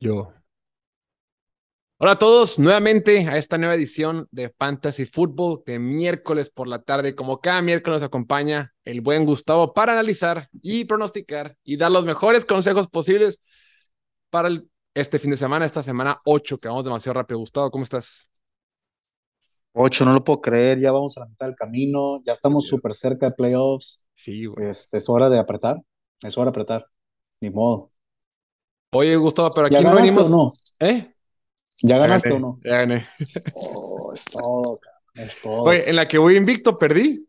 [0.00, 0.32] Yo.
[2.00, 6.82] Hola a todos, nuevamente a esta nueva edición de Fantasy Football de miércoles por la
[6.82, 7.16] tarde.
[7.16, 12.04] Como cada miércoles nos acompaña el buen Gustavo para analizar y pronosticar y dar los
[12.04, 13.40] mejores consejos posibles
[14.30, 14.50] para
[14.94, 17.40] este fin de semana, esta semana 8, que vamos demasiado rápido.
[17.40, 18.30] Gustavo, ¿cómo estás?
[19.72, 22.94] 8, no lo puedo creer, ya vamos a la mitad del camino, ya estamos súper
[22.94, 24.04] cerca de playoffs.
[24.14, 24.68] Sí, güey.
[24.70, 25.76] Este, es hora de apretar,
[26.22, 26.86] es hora de apretar,
[27.40, 27.90] ni modo.
[28.92, 30.32] Oye, Gustavo, pero aquí ¿Ya no ganaste venimos.
[30.32, 30.52] o no?
[30.80, 31.14] ¿Eh?
[31.82, 32.60] ¿Ya Ya ganaste gané, o no?
[32.64, 33.06] ya gané.
[33.54, 34.80] Oh, es todo,
[35.14, 35.62] es todo.
[35.62, 37.28] Oye, en la que voy invicto perdí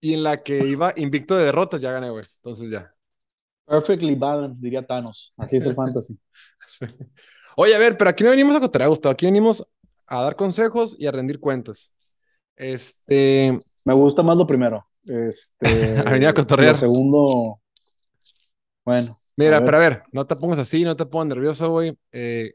[0.00, 2.24] y en la que iba invicto de derrotas ya gané, güey.
[2.36, 2.94] Entonces ya.
[3.66, 5.32] Perfectly balanced, diría Thanos.
[5.36, 6.18] Así es el fantasy.
[7.56, 9.12] Oye, a ver, pero aquí no venimos a cotorrear, Gustavo.
[9.12, 9.66] Aquí venimos
[10.06, 11.92] a dar consejos y a rendir cuentas.
[12.56, 14.86] Este, Me gusta más lo primero.
[15.04, 16.70] Este, A venir a cotorrear.
[16.70, 17.60] Lo segundo,
[18.84, 19.14] bueno.
[19.36, 21.96] Mira, a pero a ver, no te pongas así, no te pongas nervioso, güey.
[22.12, 22.54] Eh,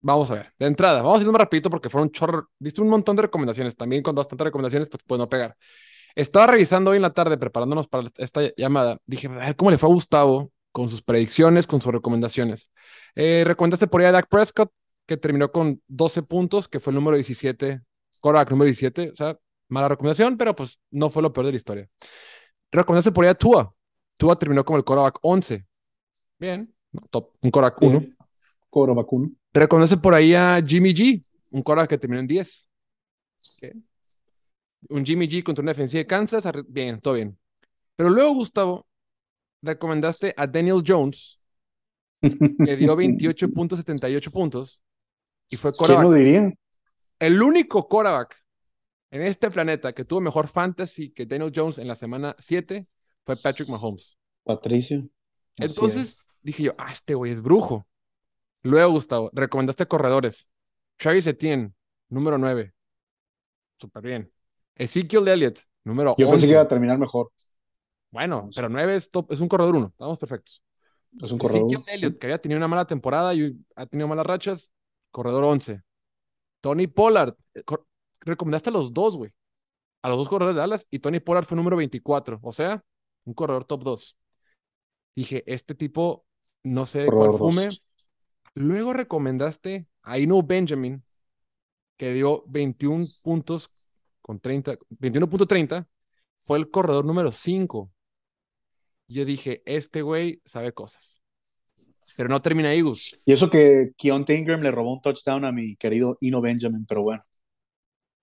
[0.00, 0.52] vamos a ver.
[0.58, 2.48] De entrada, vamos a ir más rapidito porque fueron un chorro.
[2.58, 3.76] Diste un montón de recomendaciones.
[3.76, 5.56] También cuando das tantas recomendaciones, pues puede no pegar.
[6.14, 8.98] Estaba revisando hoy en la tarde, preparándonos para esta llamada.
[9.06, 12.70] Dije, a ver cómo le fue a Gustavo con sus predicciones, con sus recomendaciones.
[13.14, 14.70] Eh, recomendaste por ahí a Dak Prescott,
[15.06, 17.80] que terminó con 12 puntos, que fue el número 17,
[18.20, 19.10] quarterback número 17.
[19.10, 19.38] O sea,
[19.68, 21.88] mala recomendación, pero pues no fue lo peor de la historia.
[22.70, 23.74] Recomendaste por ahí a Tua.
[24.16, 25.64] Tua terminó como el quarterback 11.
[26.38, 28.00] Bien, no, top, un quarterback 1.
[28.00, 28.16] Bien.
[28.74, 29.30] Cobro vacuno.
[29.52, 32.68] Reconoce por ahí a Jimmy G, un quarterback que terminó en 10.
[33.36, 33.76] Ok.
[34.90, 36.44] Un Jimmy G contra una defensiva de Kansas.
[36.66, 37.38] Bien, todo bien.
[37.94, 38.86] Pero luego, Gustavo,
[39.62, 41.40] recomendaste a Daniel Jones,
[42.20, 44.82] que dio 28.78 puntos
[45.48, 46.52] y fue ¿Quién lo diría?
[47.20, 48.36] El único quarterback
[49.12, 52.88] en este planeta que tuvo mejor fantasy que Daniel Jones en la semana 7
[53.24, 54.16] fue Patrick Mahomes.
[54.44, 55.08] Patricio.
[55.56, 56.36] Entonces es.
[56.42, 57.86] dije yo, ah, este güey es brujo.
[58.62, 60.48] Luego, Gustavo, recomendaste corredores.
[60.96, 61.72] Travis Etienne,
[62.08, 62.72] número 9.
[63.78, 64.32] Súper bien.
[64.74, 66.30] Ezekiel Elliott, número Yo 11.
[66.32, 67.30] pensé que iba a terminar mejor.
[68.10, 69.86] Bueno, pero 9 es, top, es un corredor 1.
[69.88, 70.62] Estamos perfectos.
[71.22, 71.66] Es un corredor.
[71.66, 74.72] Ezekiel Elliott, que había tenido una mala temporada y ha tenido malas rachas,
[75.10, 75.82] corredor 11.
[76.60, 77.62] Tony Pollard, eh,
[78.20, 79.30] recomendaste a los dos, güey.
[80.02, 82.40] A los dos corredores de Dallas y Tony Pollard fue número 24.
[82.42, 82.82] O sea,
[83.24, 84.16] un corredor top 2.
[85.16, 86.26] Dije, este tipo,
[86.62, 87.64] no sé cuál Corredor fume.
[87.66, 87.84] dos.
[88.54, 91.02] Luego recomendaste a Inu Benjamin,
[91.96, 93.70] que dio 21 puntos
[94.20, 95.88] con 30, 21.30.
[96.34, 97.90] Fue el corredor número 5.
[99.08, 101.20] Yo dije, este güey sabe cosas.
[102.16, 103.18] Pero no termina ahí, Gus.
[103.26, 107.02] Y eso que Keontae Ingram le robó un touchdown a mi querido Ino Benjamin, pero
[107.02, 107.24] bueno.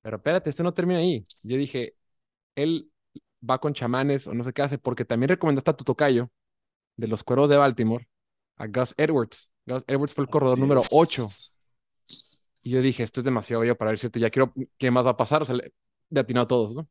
[0.02, 1.24] Pero espérate, este no termina ahí.
[1.44, 1.96] Yo dije,
[2.56, 2.91] él
[3.48, 6.30] va con chamanes o no sé qué hace, porque también recomendaste a tu tocayo
[6.98, 8.08] de los cuervos de Baltimore,
[8.58, 9.52] a Gus Edwards.
[9.66, 11.26] Gus Edwards fue el corredor número 8.
[12.64, 14.20] Y yo dije, esto es demasiado para ver cierto.
[14.20, 15.42] Ya quiero, ¿qué más va a pasar?
[15.42, 15.74] O sea, le,
[16.10, 16.88] le atinó a todos, ¿no?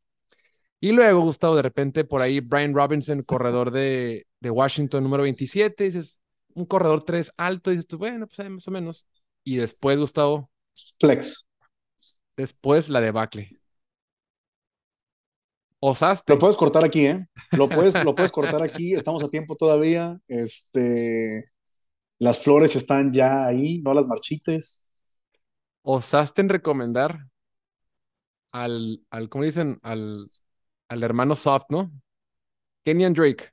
[0.80, 5.84] Y luego, Gustavo, de repente por ahí Brian Robinson, corredor de, de Washington, número 27,
[5.84, 6.20] dices,
[6.54, 9.06] un corredor 3 alto, dices tú, bueno, pues más o menos.
[9.44, 10.50] Y después, Gustavo,
[10.98, 11.46] Flex.
[12.36, 13.59] después la debacle.
[15.80, 16.32] Osaste.
[16.32, 17.26] Lo puedes cortar aquí, ¿eh?
[17.52, 18.94] Lo puedes, lo puedes cortar aquí.
[18.94, 20.18] Estamos a tiempo todavía.
[20.28, 21.50] Este,
[22.18, 24.84] las flores están ya ahí, no las marchites.
[25.82, 27.26] osaste en recomendar
[28.52, 29.78] al, al ¿cómo dicen?
[29.82, 30.12] Al,
[30.88, 31.90] al hermano soft, ¿no?
[32.84, 33.50] Kenyan Drake.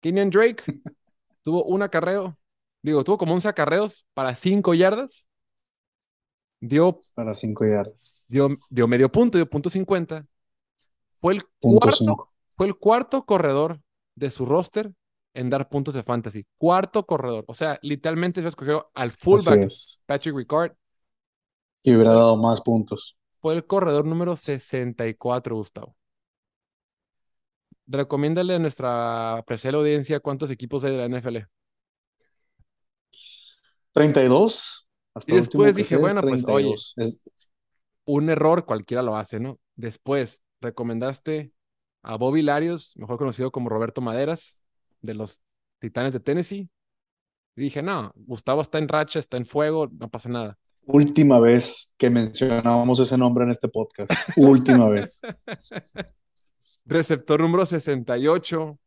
[0.00, 0.62] Kenyan Drake
[1.44, 2.38] tuvo un acarreo,
[2.82, 5.28] digo, tuvo como 11 acarreos para 5 yardas.
[6.60, 8.26] Dio, Para cinco yardas.
[8.28, 10.26] dio, dio medio punto, dio punto 50.
[11.22, 13.80] Fue el, cuarto, fue el cuarto corredor
[14.16, 14.92] de su roster
[15.34, 16.44] en dar puntos de fantasy.
[16.58, 17.44] Cuarto corredor.
[17.46, 19.70] O sea, literalmente se escogió al fullback.
[20.04, 20.72] Patrick Ricard.
[21.84, 23.16] Y hubiera dado más puntos.
[23.40, 25.94] Fue el corredor número 64, Gustavo.
[27.86, 31.38] Recomiéndale a nuestra apreciada audiencia cuántos equipos hay de la NFL.
[33.92, 34.88] 32.
[35.14, 36.64] Hasta Y después dije, bueno, pues, oye.
[36.64, 36.94] 32.
[36.96, 37.22] Es-
[38.06, 39.60] Un error cualquiera lo hace, ¿no?
[39.76, 41.52] Después recomendaste
[42.02, 44.60] a Bobby Larios, mejor conocido como Roberto Maderas,
[45.02, 45.42] de los
[45.78, 46.70] Titanes de Tennessee.
[47.56, 50.58] Y dije, no, Gustavo está en racha, está en fuego, no pasa nada.
[50.86, 54.10] última vez que mencionamos ese nombre en este podcast.
[54.36, 55.20] última vez.
[56.86, 58.78] Receptor número 68.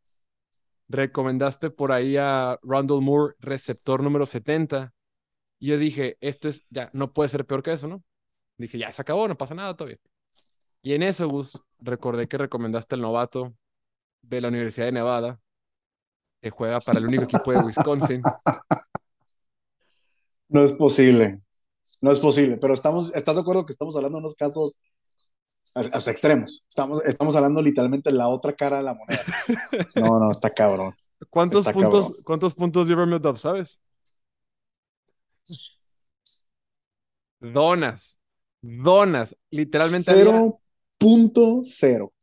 [0.87, 4.93] Recomendaste por ahí a Rondell Moore, receptor número 70.
[5.59, 8.03] Y yo dije, esto es, ya, no puede ser peor que eso, ¿no?
[8.57, 9.99] Dije, ya se acabó, no pasa nada todavía.
[10.85, 13.55] Y en eso, Gus, recordé que recomendaste el novato
[14.21, 15.41] de la Universidad de Nevada,
[16.39, 18.21] que juega para el único equipo de Wisconsin.
[20.47, 21.41] No es posible.
[22.01, 22.57] No es posible.
[22.57, 24.79] Pero estamos, ¿estás de acuerdo que estamos hablando de unos casos
[25.73, 26.63] o sea, extremos?
[26.69, 29.25] Estamos, estamos hablando literalmente de la otra cara de la moneda.
[29.95, 30.95] No, no, está cabrón.
[31.31, 32.23] ¿Cuántos Está puntos, cabrón.
[32.25, 33.81] ¿Cuántos puntos dio Romeo Dobbs, sabes?
[37.39, 38.19] Donas.
[38.61, 39.35] Donas.
[39.49, 40.13] Literalmente
[40.99, 41.19] había,
[41.61, 42.13] 0.0.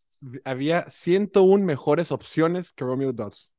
[0.44, 3.52] había 101 mejores opciones que Romeo Dobbs.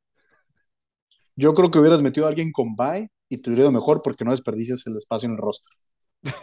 [1.35, 4.25] Yo creo que hubieras metido a alguien con bye y te hubiera ido mejor porque
[4.25, 5.71] no desperdicias el espacio en el roster.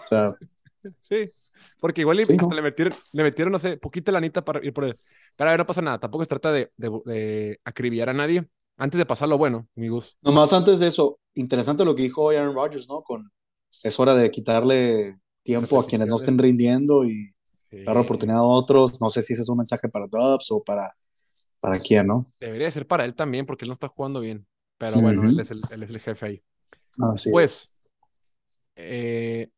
[0.04, 0.32] O sea,
[1.08, 1.30] Sí,
[1.78, 2.54] porque igual y Sí, hasta ¿no?
[2.54, 4.98] le metieron, le metieron, no sé, poquita lanita para ir por él.
[5.36, 5.98] Pero a ver, no pasa nada.
[6.00, 8.48] Tampoco se trata de, de, de acribillar a nadie.
[8.76, 10.18] Antes de pasar lo bueno, amigos.
[10.22, 13.02] nomás antes de eso, interesante lo que dijo hoy Aaron Rodgers, ¿no?
[13.02, 13.30] Con,
[13.82, 17.32] es hora de quitarle tiempo a quienes no estén rindiendo y
[17.84, 18.02] dar Sí.
[18.04, 19.00] oportunidad a otros.
[19.00, 20.94] No sé si ese es un mensaje para Dubs o para,
[21.60, 22.26] para quién, ¿no?
[22.40, 24.46] Debería ser para él también, porque él no está jugando bien.
[24.78, 25.30] Pero bueno, Ujú.
[25.30, 26.42] él, es el, él es el jefe ahí.
[27.12, 27.80] Así Pues,
[28.76, 29.50] eh,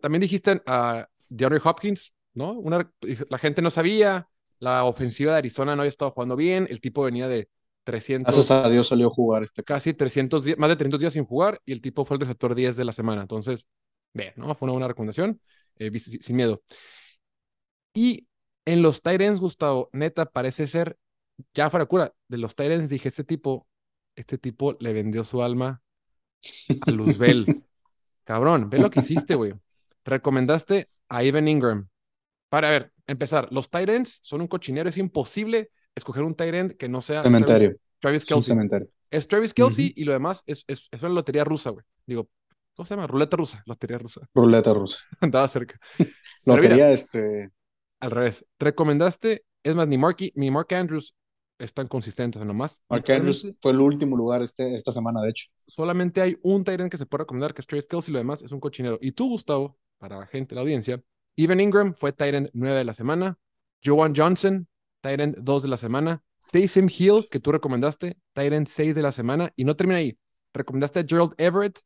[0.00, 2.52] también dijiste a DeAndre Hopkins, ¿no?
[2.52, 2.90] Una,
[3.30, 4.28] la gente no sabía,
[4.60, 7.48] la ofensiva de Arizona no había estado jugando bien, el tipo venía de
[7.84, 9.62] 300, Gracias a Dios salió a jugar este.
[9.64, 12.54] casi 300 días, más de 300 días sin jugar y el tipo fue el receptor
[12.54, 13.22] 10 de la semana.
[13.22, 13.66] Entonces,
[14.14, 14.54] ve, ¿no?
[14.54, 15.40] Fue una buena recomendación,
[15.78, 16.62] eh, sin miedo.
[17.96, 18.26] Y
[18.66, 20.98] en los Tyrants, Gustavo, neta, parece ser,
[21.54, 23.66] ya fuera cura, de los Tyrants dije, este tipo,
[24.16, 25.82] este tipo le vendió su alma
[26.86, 27.46] a Luzbel.
[28.24, 29.54] Cabrón, ve lo que hiciste, güey.
[30.04, 31.88] Recomendaste a Evan Ingram.
[32.50, 37.00] Para ver, empezar, los Tyrants son un cochinero, es imposible escoger un Tyrant que no
[37.00, 37.76] sea Travis, Cementerio.
[37.98, 38.48] Travis Es un Kelce.
[38.48, 38.88] cementerio.
[39.10, 41.84] Es Travis Kelsey y lo demás es, es, es una lotería rusa, güey.
[42.06, 42.28] Digo,
[42.74, 43.06] ¿cómo se llama?
[43.06, 44.28] Ruleta rusa, lotería rusa.
[44.34, 45.04] Ruleta rusa.
[45.20, 45.80] Andaba cerca.
[45.98, 46.10] Mira,
[46.46, 47.50] Lotería, este.
[48.00, 48.44] Al revés.
[48.58, 51.14] Recomendaste, es más, ni Mark, ni Mark Andrews
[51.58, 52.82] están consistentes, nomás.
[52.88, 55.46] Mark Andrews fue el último lugar este, esta semana, de hecho.
[55.66, 58.42] solamente hay un Tyrant que se puede recomendar, que es Travis Kelsey, y lo demás
[58.42, 58.98] es un cochinero.
[59.00, 61.02] Y tú, Gustavo, para la gente de la audiencia,
[61.36, 63.38] Evan Ingram fue Tyrant 9 de la semana.
[63.84, 64.68] Joan Johnson,
[65.00, 66.22] Tyrant 2 de la semana.
[66.50, 69.52] Taysom Hill, que tú recomendaste, Tyrant 6 de la semana.
[69.56, 70.18] Y no termina ahí.
[70.54, 71.80] Recomendaste a Gerald Everett,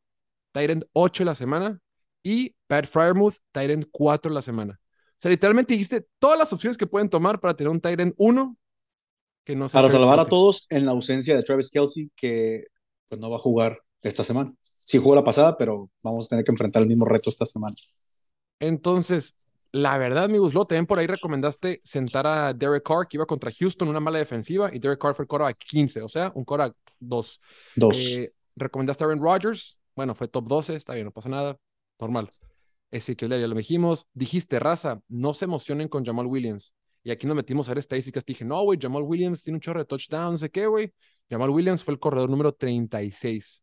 [0.53, 1.81] Tyrant 8 de la semana.
[2.23, 4.80] Y Pat Fryermuth, Tyrant 4 de la semana.
[5.21, 8.57] O sea, literalmente dijiste todas las opciones que pueden tomar para tener un Tyrant 1
[9.45, 12.65] que no Para salvar a todos en la ausencia de Travis Kelsey, que
[13.07, 14.55] pues no va a jugar esta semana.
[14.63, 17.75] Sí jugó la pasada, pero vamos a tener que enfrentar el mismo reto esta semana.
[18.61, 19.37] Entonces,
[19.73, 23.53] la verdad, amigos, luego también por ahí recomendaste sentar a Derek Carr, que iba contra
[23.53, 26.73] Houston, una mala defensiva, y Derek Carr fue el a 15, o sea, un a
[26.99, 27.41] 2.
[27.77, 27.97] Dos.
[27.99, 31.59] Eh, recomendaste a Aaron Rodgers, bueno, fue top 12, está bien, no pasa nada,
[31.99, 32.27] normal.
[32.91, 34.07] Ezequiel, ya lo dijimos.
[34.15, 36.75] Dijiste, raza, no se emocionen con Jamal Williams.
[37.03, 38.25] Y aquí nos metimos a ver estadísticas.
[38.25, 40.93] Dije, no, güey, Jamal Williams tiene un chorro de touchdown, no sé qué, güey.
[41.31, 43.63] Jamal Williams fue el corredor número 36.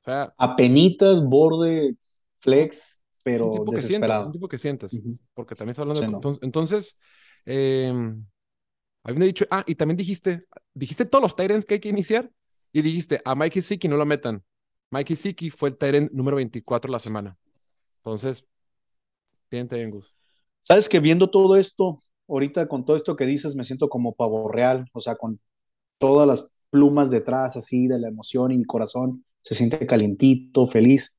[0.00, 1.96] O sea, Apenitas, borde,
[2.40, 4.98] flex, un pero tipo que sientas, un tipo que sientas.
[5.34, 6.38] Porque también está hablando Sí, de- no.
[6.42, 7.00] entonces
[7.46, 7.92] eh,
[9.02, 10.44] habiendo dicho ah y también dijiste
[10.74, 12.30] dijiste todos los Tyrants que hay que iniciar
[12.72, 14.42] y dijiste a Mikey Siki no lo metan
[14.90, 17.36] Mikey Siki fue el Tyrant número 24 la semana
[18.04, 18.46] entonces
[19.50, 20.16] bien bien Gus
[20.62, 21.98] Sabes que viendo todo esto,
[22.28, 25.38] ahorita con todo esto que dices, me siento como pavo real, o sea, con
[25.98, 31.18] todas las plumas detrás, así, de la emoción y mi corazón se siente calientito, feliz.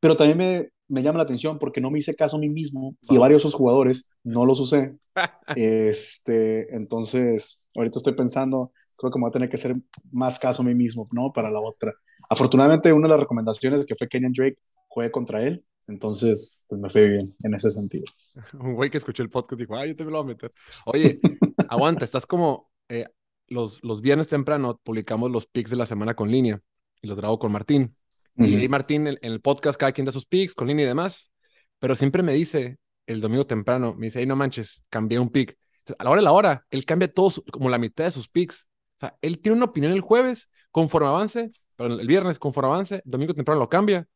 [0.00, 2.96] Pero también me, me llama la atención porque no me hice caso a mí mismo
[3.02, 3.20] y Oh.
[3.20, 4.98] varios de esos jugadores no los usé.
[5.54, 9.76] Este, entonces, ahorita estoy pensando, creo que me voy a tener que hacer
[10.12, 11.32] más caso a mí mismo, ¿no?
[11.32, 11.94] Para la otra.
[12.30, 14.58] Afortunadamente, una de las recomendaciones que fue Kenyan Drake
[14.88, 18.04] juegue contra él, entonces, pues me fue bien en ese sentido.
[18.54, 20.52] un güey que escuchó el podcast dijo ay yo también lo voy a meter
[20.86, 21.20] oye
[21.68, 23.06] aguanta estás como eh,
[23.48, 26.60] los, los viernes temprano publicamos los picks de la semana con línea
[27.00, 27.94] y los grabo con Martín
[28.38, 28.70] Y ahí Ujú.
[28.70, 31.32] Martín, en, en el podcast, cada quien da sus picks, con línea y demás,
[31.78, 32.76] pero siempre me dice,
[33.06, 35.56] el domingo temprano, me dice, hey, no manches, cambié un pick.
[35.98, 38.68] A la hora de la hora, él cambia todos, como la mitad de sus picks.
[38.96, 42.96] O sea, él tiene una opinión el jueves, conforme avance, pero el viernes, conforme avance,
[42.96, 44.06] el domingo temprano lo cambia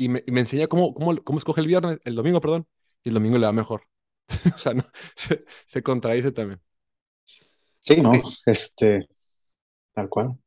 [0.00, 2.66] y me, y me enseña cómo, cómo, cómo escoge el viernes, el domingo, perdón,
[3.04, 3.82] y el domingo le va mejor.
[4.54, 6.60] o sea, no, se, se contradice también.
[7.78, 8.12] Sí, no,
[8.46, 9.08] este,
[9.92, 10.38] tal cual.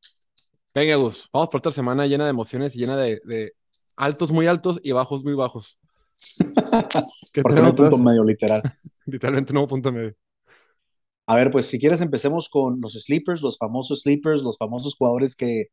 [0.74, 3.52] Venga, Gus, vamos por otra semana llena de emociones y llena de, de
[3.96, 5.78] altos muy altos y bajos muy bajos.
[7.32, 8.62] ¿Qué Porque no hay punto medio literal.
[9.06, 10.14] Literalmente no punto medio.
[11.26, 15.36] A ver, pues si quieres empecemos con los sleepers, los famosos sleepers, los famosos jugadores
[15.36, 15.68] que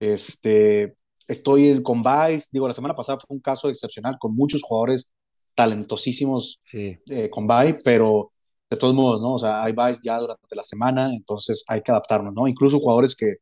[0.00, 2.48] este, estoy con Vice.
[2.52, 5.12] Digo, la semana pasada fue un caso excepcional con muchos jugadores
[5.54, 6.96] talentosísimos Sí.
[7.08, 8.32] eh, con Vice, pero
[8.70, 9.34] de todos modos, ¿no?
[9.34, 12.46] O sea, hay Vice ya durante la semana, entonces hay que adaptarnos, ¿no?
[12.48, 13.34] Incluso jugadores que,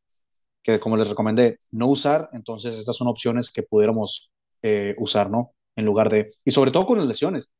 [0.63, 5.51] que como les recomendé, no usar, entonces estas son opciones que pudiéramos eh, usar, ¿no?
[5.75, 7.51] En lugar de, y sobre todo con las lesiones.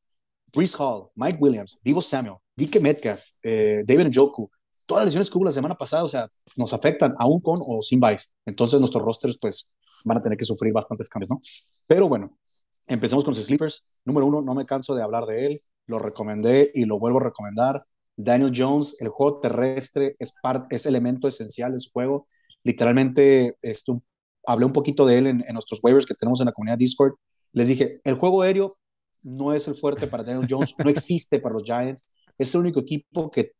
[0.54, 4.50] Brees Hall, Mike Williams, Divo Samuel, Dike Metcalf, eh, David Njoku,
[4.86, 7.82] todas las lesiones que hubo la semana pasada, o sea, nos afectan aún con o
[7.82, 8.26] sin Vice.
[8.46, 9.66] Entonces nuestros rosters, pues,
[10.04, 11.40] van a tener que sufrir bastantes cambios, ¿no?
[11.86, 12.38] Pero bueno,
[12.86, 14.00] empecemos con los sleepers.
[14.04, 17.24] Número uno, no me canso de hablar de él, lo recomendé y lo vuelvo a
[17.24, 17.82] recomendar.
[18.16, 22.24] Daniel Jones, el juego terrestre es, elemento esencial de su juego.
[22.62, 24.02] Literalmente, esto,
[24.46, 27.14] hablé un poquito de él en, en nuestros waivers que tenemos en la comunidad Discord.
[27.52, 28.76] Les dije, el juego aéreo
[29.22, 32.12] no es el fuerte para Daniel Jones, no existe para los Giants.
[32.38, 33.52] Es el único equipo que,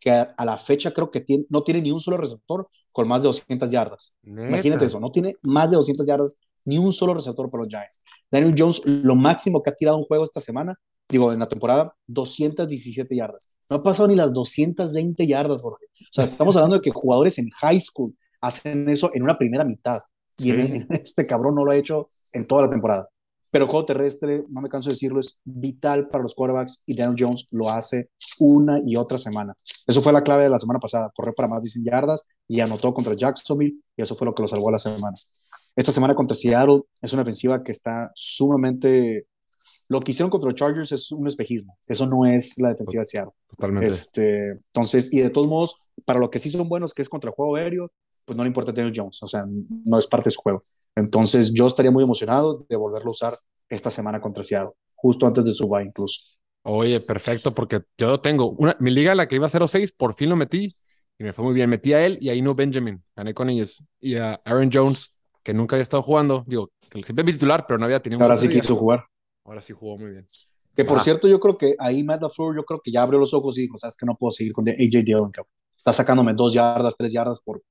[0.00, 3.22] que a, la fecha creo que tiene, no tiene ni un solo receptor con más
[3.22, 4.14] de 200 yardas.
[4.22, 8.02] Imagínate eso, no tiene más de 200 yardas ni un solo receptor para los Giants.
[8.30, 10.78] Daniel Jones, lo máximo que ha tirado un juego esta semana,
[11.08, 13.56] digo, en la temporada, 217 yardas.
[13.70, 15.86] No ha pasado ni las 220 yardas, Jorge.
[16.00, 19.64] O sea, estamos hablando de que jugadores en high school hacen eso en una primera
[19.64, 20.00] mitad.
[20.36, 20.50] Y
[20.90, 23.08] este cabrón no lo ha hecho en toda la temporada.
[23.50, 26.94] Pero el juego terrestre, no me canso de decirlo, es vital para los quarterbacks y
[26.94, 29.54] Daniel Jones lo hace una y otra semana.
[29.86, 32.60] Eso fue la clave de la semana pasada, correr para más de 100 yardas y
[32.60, 35.16] anotó contra Jacksonville y eso fue lo que lo salvó la semana.
[35.78, 39.26] Esta semana contra Seattle es una ofensiva que está sumamente...
[39.88, 41.78] Lo que hicieron contra los Chargers es un espejismo.
[41.86, 43.32] Eso no es la defensiva de Seattle.
[43.48, 43.86] Totalmente.
[43.86, 47.30] Este, entonces, y de todos modos, para lo que sí son buenos, que es contra
[47.30, 47.92] el juego aéreo,
[48.24, 49.22] pues no le importa Daniel Jones.
[49.22, 50.62] O sea, no es parte de su juego.
[50.98, 53.34] Entonces yo estaría muy emocionado de volverlo a usar
[53.68, 56.22] esta semana contra Seattle, justo antes de su bye incluso.
[56.62, 60.28] Oye, perfecto, porque yo tengo una, mi liga, la que iba a 0-6, por fin
[60.28, 60.66] lo metí
[61.18, 61.70] y me fue muy bien.
[61.70, 63.82] Metí a él y ahí no Benjamin, gané con ellos.
[64.00, 67.78] Y a Aaron Jones, que nunca había estado jugando, digo, que siempre es titular, pero
[67.78, 69.04] no había tenido Ahora sí quiso jugar.
[69.44, 70.26] Ahora sí jugó muy bien.
[70.74, 73.34] Que por cierto, yo creo que ahí Matt LaFleur, yo creo que ya abrió los
[73.34, 75.32] ojos y dijo, sabes que no puedo seguir con AJ Dillon,
[75.76, 77.62] está sacándome dos yardas, tres yardas por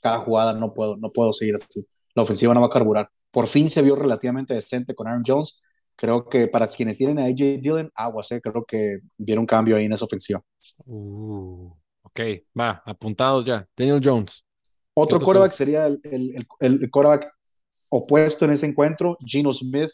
[0.00, 1.86] cada jugada, no puedo, no puedo seguir así.
[2.16, 5.60] La ofensiva no va a carburar por fin se vio relativamente decente con Aaron Jones.
[5.94, 9.76] Creo que para quienes tienen a AJ Dillon, aguas, eh, creo que vieron un cambio
[9.76, 10.42] ahí en esa ofensiva.
[10.86, 11.70] Uh,
[12.00, 12.20] ok,
[12.58, 13.68] va, apuntado ya.
[13.76, 14.42] Daniel Jones.
[14.94, 17.30] Otro quarterback sería el, el, el, quarterback
[17.90, 19.90] opuesto en ese encuentro, Gino Smith.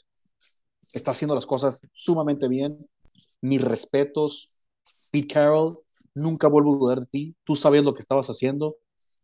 [0.92, 2.78] Está haciendo las cosas sumamente bien.
[3.40, 4.54] Mis respetos.
[5.10, 5.80] Pete Carroll,
[6.14, 7.36] nunca vuelvo a dudar de ti.
[7.42, 8.76] Tú sabes lo que estabas haciendo.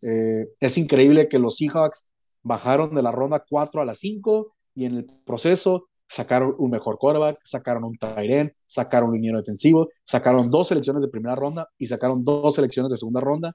[0.03, 4.85] Eh, es increíble que los Seahawks bajaron de la ronda 4 a la 5 y
[4.85, 10.51] en el proceso sacaron un mejor quarterback, sacaron un tight sacaron un liniero defensivo, sacaron
[10.51, 13.53] dos selecciones de primera ronda y sacaron dos selecciones de segunda ronda.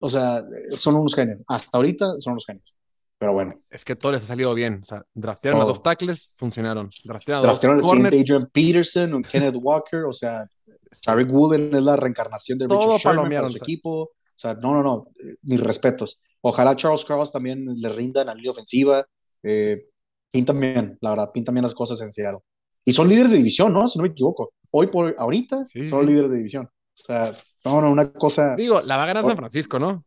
[0.00, 1.44] O sea, son unos genios.
[1.46, 2.74] Hasta ahorita son unos genios.
[3.18, 3.52] Pero bueno.
[3.70, 4.80] Es que todo les ha salido bien.
[4.82, 6.90] O sea, draftearon a dos tackles, funcionaron.
[7.04, 8.20] Draftearon a draftearon dos corners.
[8.20, 10.06] Adrian Peterson, un Kenneth Walker.
[10.06, 10.44] O sea,
[11.04, 13.90] Tariq Wooden es la reencarnación de Richard Sherman para su equipo.
[14.02, 15.06] O sea, no, no, no.
[15.42, 16.18] Mis respetos.
[16.42, 19.06] Ojalá Charles Cross también le rinda en la línea ofensiva.
[19.42, 19.86] Eh,
[20.30, 22.40] pintan bien, la verdad, pintan bien las cosas en Seattle.
[22.84, 23.86] Y son líderes de división, ¿no?
[23.86, 24.52] Si no me equivoco.
[24.72, 26.66] Hoy por ahorita son líderes de división.
[26.66, 27.32] O sea,
[27.64, 28.56] no, no, una cosa.
[28.56, 30.04] Digo, la va a ganar San Francisco, ¿no?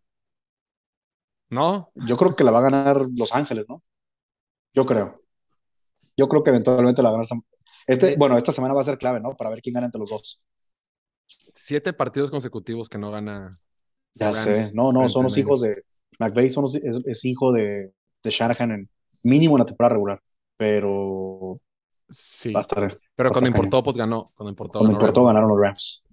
[1.50, 1.92] ¿No?
[1.96, 3.82] Yo creo que la va a ganar Los Ángeles, ¿no?
[4.74, 5.16] Yo creo.
[6.18, 7.42] Yo creo que eventualmente la va a ganar San
[7.88, 9.36] este, Bueno, esta semana va a ser clave, ¿no?
[9.38, 10.42] Para ver quién gana entre los dos.
[11.54, 13.60] Siete partidos consecutivos que no gana.
[14.16, 14.72] Ya sé.
[14.74, 15.84] No, no, son los hijos de,
[16.20, 17.92] McVeigh es, hijo de,
[18.24, 18.90] de, Shanahan en
[19.24, 20.22] mínimo en la temporada regular,
[20.58, 21.60] pero
[22.10, 22.52] sí.
[22.52, 24.32] Va a estar, pero cuando importó, pues ganó.
[24.36, 26.04] Cuando importó, cuando importó ganaron los Rams.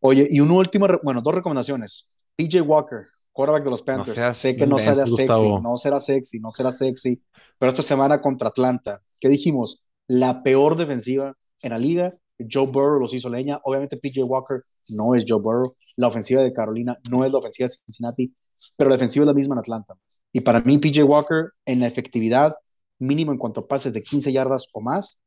[0.00, 2.16] Oye, y una última, bueno, dos recomendaciones.
[2.36, 3.00] PJ Walker,
[3.32, 4.36] quarterback de los Panthers.
[4.36, 7.22] sé que no será sexy, no será sexy, no será sexy,
[7.58, 9.82] pero esta semana contra Atlanta, ¿qué dijimos?
[10.06, 12.14] La peor defensiva en la liga.
[12.50, 13.58] Joe Burrow los hizo leña.
[13.64, 14.60] Obviamente, PJ Walker
[14.90, 15.74] no es Joe Burrow.
[15.96, 18.32] La ofensiva de Carolina no es la ofensiva de Cincinnati
[18.76, 19.94] pero la defensiva es la misma en Atlanta.
[20.32, 22.54] Y para mí, PJ Walker, en la efectividad,
[22.98, 25.20] mínimo en cuanto a pases de 15 yardas o más,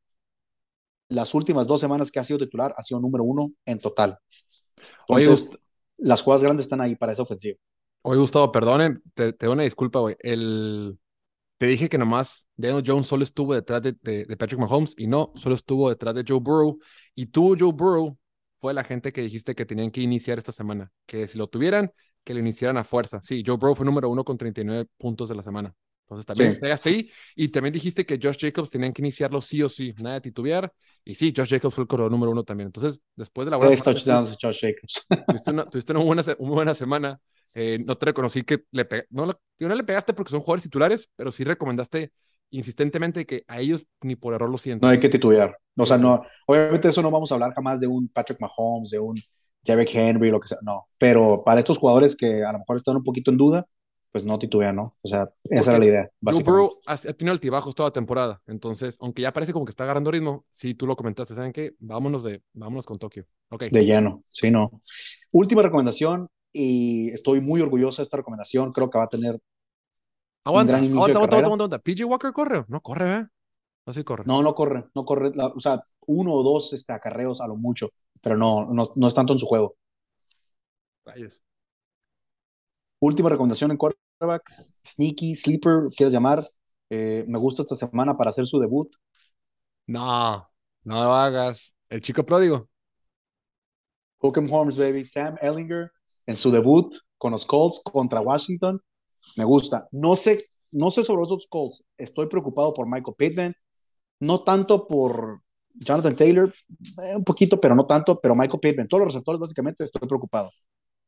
[1.09, 4.17] las últimas dos semanas que ha sido titular ha sido número uno en total.
[5.07, 5.49] Entonces,
[5.97, 7.57] las jugadas grandes están ahí para esa ofensiva.
[8.03, 10.15] Oye, Gustavo, perdone, te, doy una disculpa, güey.
[10.19, 10.97] El...
[11.57, 15.31] Te dije que nomás Daniel Jones solo estuvo detrás de, de, Patrick Mahomes y no,
[15.35, 16.79] solo estuvo detrás de Joe Burrow.
[17.13, 18.17] Y tú, Joe Burrow,
[18.59, 21.91] fue la gente que dijiste que tenían que iniciar esta semana, que si lo tuvieran,
[22.23, 23.21] que lo iniciaran a fuerza.
[23.23, 25.73] Sí, Joe Burrow fue número uno con 39 puntos de la semana.
[26.11, 26.89] Entonces también sí.
[26.89, 27.11] ahí.
[27.35, 30.71] Y también dijiste que Josh Jacobs tenían que iniciarlo sí o sí, nada de titubear.
[31.05, 32.67] Y sí, Josh Jacobs fue el corredor número uno también.
[32.67, 33.75] Entonces, después de la buena.
[33.81, 35.07] touchdowns de Josh Jacobs.
[35.25, 37.19] Tuviste una, tuviste una, buena, una buena semana.
[37.55, 39.07] Eh, no te reconocí que le pegaste.
[39.11, 42.11] No, no le pegaste porque son jugadores titulares, pero sí recomendaste
[42.49, 44.85] insistentemente que a ellos ni por error lo sienten.
[44.85, 45.57] No hay que titubear.
[45.77, 48.99] O sea, no, obviamente eso no vamos a hablar jamás de un Patrick Mahomes, de
[48.99, 49.21] un
[49.63, 50.85] Derek Henry, lo que sea, no.
[50.97, 53.65] Pero para estos jugadores que a lo mejor están un poquito en duda,
[54.11, 54.97] pues no titubea, ¿no?
[55.01, 56.11] O sea, esa era la idea.
[56.21, 60.11] Joe Burrow ha, tenido altibajos toda temporada, entonces, aunque ya parece como que está agarrando
[60.11, 61.75] ritmo, sí, tú lo comentaste, ¿saben qué?
[61.79, 63.25] Vámonos, de, vámonos con Tokio.
[63.49, 63.69] Okay.
[63.69, 64.81] De lleno, sí, no.
[65.31, 69.39] Última recomendación, y estoy muy orgulloso de esta recomendación, creo que va a tener
[70.43, 73.25] aguanta, un gran aguanta, aguanta, aguanta, aguanta, PJ Walker corre, no corre, ¿eh?
[73.85, 74.23] No, sí corre.
[74.27, 77.91] No, no corre, no corre, o sea, uno o dos este, acarreos a lo mucho,
[78.21, 79.75] pero no, no, no es tanto en su juego.
[81.05, 81.43] Rayos.
[82.99, 84.51] Última recomendación en quarterback,
[84.85, 86.43] sneaky, sleeper, quieres llamar.
[86.89, 88.93] Eh, me gusta esta semana para hacer su debut.
[89.87, 90.47] No,
[90.83, 91.75] no lo hagas.
[91.89, 92.69] El chico pródigo.
[94.19, 95.03] Hook'em Horns, baby.
[95.03, 95.91] Sam Ellinger
[96.27, 98.79] en su debut con los Colts contra Washington.
[99.37, 99.87] Me gusta.
[99.91, 100.39] No sé,
[100.71, 101.83] no sé sobre los otros Colts.
[101.97, 103.55] Estoy preocupado por Michael Pittman.
[104.19, 105.41] No tanto por
[105.75, 106.53] Jonathan Taylor,
[107.03, 108.19] eh, un poquito, pero no tanto.
[108.19, 110.49] Pero Michael Pittman, todos los receptores, básicamente, estoy preocupado.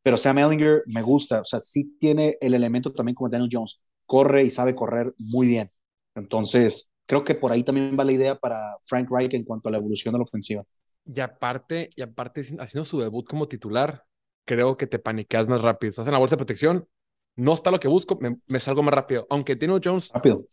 [0.02, 3.82] Pero Sam Ellinger me gusta, o sea, sí tiene el elemento también como Daniel Jones,
[4.06, 5.72] corre y sabe correr muy bien.
[6.16, 9.72] Entonces, creo que por ahí también va la idea para Frank Reich en cuanto a
[9.72, 10.64] la evolución de la ofensiva.
[11.06, 14.04] Y aparte, y aparte haciendo su debut como titular,
[14.46, 15.92] creo que te paniqueas más rápido.
[15.92, 16.88] Estás en la bolsa de protección,
[17.36, 19.26] no está lo que busco, me, me salgo más rápido.
[19.30, 20.46] Aunque Daniel Jones rápido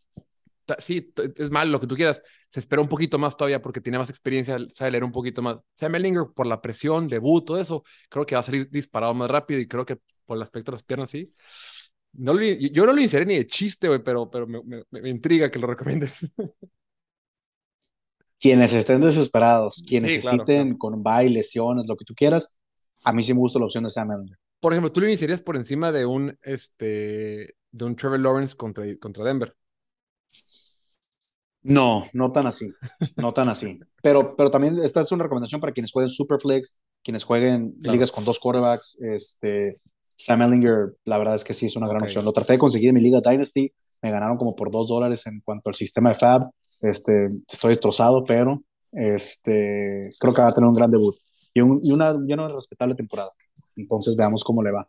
[0.78, 2.22] sí, es mal, lo que tú quieras.
[2.50, 5.62] Se espera un poquito más todavía porque tiene más experiencia, sabe leer un poquito más.
[5.74, 9.30] Sam Ellinger, por la presión, debut, todo eso, creo que va a salir disparado más
[9.30, 11.34] rápido y creo que por el aspecto de las piernas, sí.
[12.12, 14.60] No yo no lo inseré ni de chiste, güey, pero, pero me,
[14.90, 16.20] me, intriga que lo recomiendes.
[18.40, 22.54] Quienes estén desesperados, quienes necesiten con bye, lesiones, lo que tú quieras,
[23.04, 24.38] a mí sí me gusta la opción de Sam Ellinger.
[24.60, 28.84] Por ejemplo, ¿tú lo iniciarías por encima de un, este, de un Trevor Lawrence contra,
[28.98, 29.54] contra Denver?
[31.62, 32.72] No, no tan así,
[33.16, 33.78] no tan así.
[34.02, 38.24] Pero, pero también esta es una recomendación para quienes jueguen Superflex, quienes jueguen ligas con
[38.24, 38.96] dos quarterbacks.
[39.00, 42.24] Este, Sam Ellinger, la verdad es que sí es una gran opción.
[42.24, 45.40] Lo traté de conseguir en mi liga Dynasty, me ganaron como por dos dólares en
[45.40, 46.50] cuanto al sistema de Fab.
[46.80, 48.62] Este, estoy destrozado, pero
[48.92, 51.14] este, creo que va a tener un gran debut
[51.52, 53.30] y, un, y una, una respetable temporada.
[53.76, 54.88] Entonces veamos cómo le va.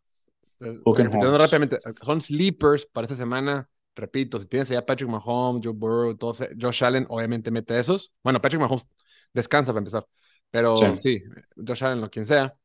[0.62, 6.16] Eh, rápidamente, son sleepers para esta semana repito, si tienes allá Patrick Mahomes, Joe Burrow,
[6.16, 8.14] todos, Josh Allen, obviamente mete esos.
[8.24, 8.88] Bueno, Patrick Mahomes
[9.34, 10.06] descansa para empezar,
[10.50, 11.22] pero sí,
[11.56, 12.56] Josh Allen o quien sea,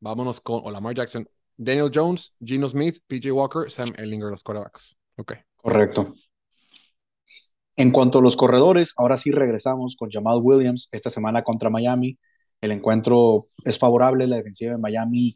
[0.00, 4.96] vámonos con o Lamar Jackson, Daniel Jones, Geno Smith, PJ Walker, Sam Ellinger, los quarterbacks.
[5.16, 5.34] Ok.
[5.56, 6.14] Correcto.
[7.76, 12.18] En cuanto a los corredores, ahora sí regresamos con Jamal Williams esta semana contra Miami.
[12.60, 15.34] El encuentro es favorable, la defensiva de Miami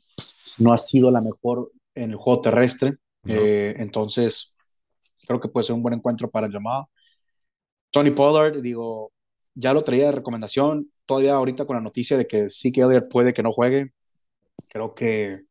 [0.59, 2.97] no ha sido la mejor en el juego terrestre.
[3.27, 4.55] Eh, entonces,
[5.27, 6.91] creo que puede ser un buen encuentro para el llamado.
[7.91, 9.13] Tony Pollard, digo,
[9.55, 13.11] ya lo traía de recomendación, todavía ahorita con la noticia de que sí que Elliott
[13.11, 13.93] puede que no juegue,
[14.71, 15.43] creo que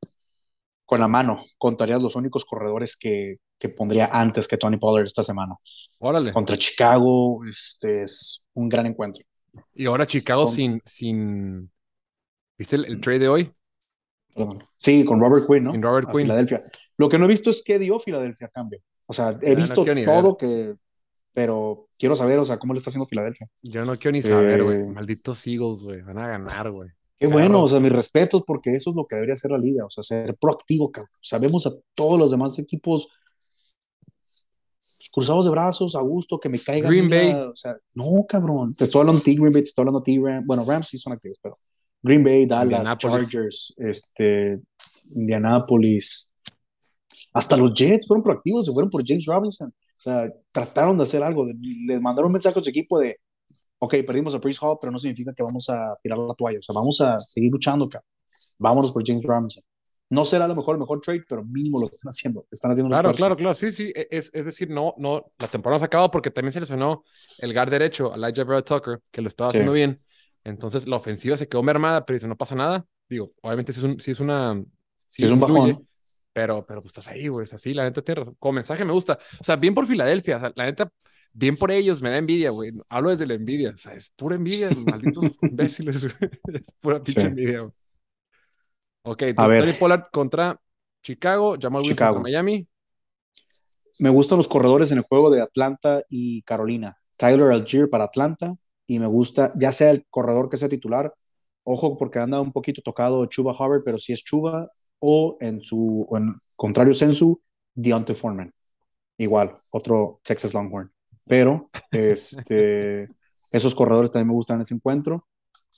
[0.85, 5.23] con la mano contaría los únicos corredores que, que pondría antes que Tony Pollard esta
[5.23, 5.55] semana.
[5.99, 6.31] Órale.
[6.31, 9.23] Contra Chicago, este es un gran encuentro.
[9.73, 11.71] Y ahora Chicago sin, sin,
[12.57, 13.51] ¿viste el, trade de hoy?
[14.37, 14.59] Perdón.
[14.77, 15.71] Sí, con Robert Quinn, ¿no?
[15.71, 16.21] Con Robert Quinn.
[16.21, 16.61] Filadelfia.
[16.97, 18.79] Lo que no he visto es qué dio Filadelfia a cambio.
[19.07, 20.75] O sea, he visto todo que,
[21.33, 23.49] pero quiero saber, o sea, cómo le está haciendo Filadelfia.
[23.63, 24.81] Yo no quiero ni saber, güey.
[24.81, 26.01] Eh, Malditos Eagles, güey.
[26.03, 26.89] Van a ganar, güey.
[27.17, 29.83] Qué bueno, o sea, mis respetos, porque eso es lo que debería hacer la liga,
[29.83, 31.09] o sea, ser proactivo, cabrón.
[31.23, 33.07] Sabemos a todos los demás equipos
[35.11, 36.91] cruzados de brazos, a gusto, que me caigan.
[36.91, 37.33] Green Bay.
[37.33, 38.71] O sea, no, cabrón.
[38.73, 40.45] Te estoy hablando de Green Bay, te estoy hablando de T-Ram.
[40.45, 41.55] Bueno, Rams sí son activos, pero
[42.07, 44.59] Green Bay, Dallas, Chargers, este,
[45.15, 46.29] Indianapolis,
[47.33, 49.69] hasta los Jets fueron proactivos, se fueron por James Robinson.
[49.69, 51.45] O sea, trataron de hacer algo.
[51.85, 53.17] Les mandaron un mensaje a su equipo de,
[53.79, 56.59] ok, perdimos a Priest Hall, pero no significa que vamos a tirar la toalla.
[56.59, 58.01] O sea, vamos a seguir luchando, acá.
[58.57, 59.63] Vámonos por James Robinson.
[60.09, 62.45] No será a lo mejor el mejor trade, pero mínimo lo están haciendo.
[62.49, 63.53] Están haciendo claro, claro, claro.
[63.53, 63.91] Sí, sí.
[63.93, 67.03] E, es, es decir, no, no, la temporada se ha acabado porque también se lesionó
[67.39, 69.99] el guard derecho, Elijah Vera Tucker, que lo estaba haciendo bien.
[70.43, 72.85] Entonces la ofensiva se quedó mermada, pero dice, no pasa nada.
[73.09, 74.63] Digo, obviamente si es, un, si es una...
[75.07, 75.75] Si es un bajón.
[76.33, 79.17] Pero, pero pues estás ahí, güey, es así, la neta tiene Como mensaje me gusta.
[79.39, 80.91] O sea, bien por Filadelfia, o sea, la neta,
[81.33, 82.71] bien por ellos, me da envidia, güey.
[82.89, 86.31] Hablo desde la envidia, o sea, es pura envidia, malditos imbéciles, güey.
[86.61, 87.73] Es pura pinche envidia, güey.
[89.03, 90.59] Ok, Tony Pollard contra
[91.01, 92.67] Chicago, Jamal Wilson contra Miami.
[93.99, 96.97] Me gustan los corredores en el juego de Atlanta y Carolina.
[97.17, 98.53] Tyler Algier para Atlanta
[98.87, 101.13] y me gusta, ya sea el corredor que sea titular,
[101.63, 104.69] ojo porque anda un poquito tocado Chuba Hubbard, pero si es Chuba,
[104.99, 107.41] o en su en contrario sensu,
[107.75, 108.51] Deontay Foreman.
[109.17, 110.91] Igual, otro Texas Longhorn.
[111.25, 113.09] Pero este,
[113.51, 115.27] esos corredores también me gustan en ese encuentro.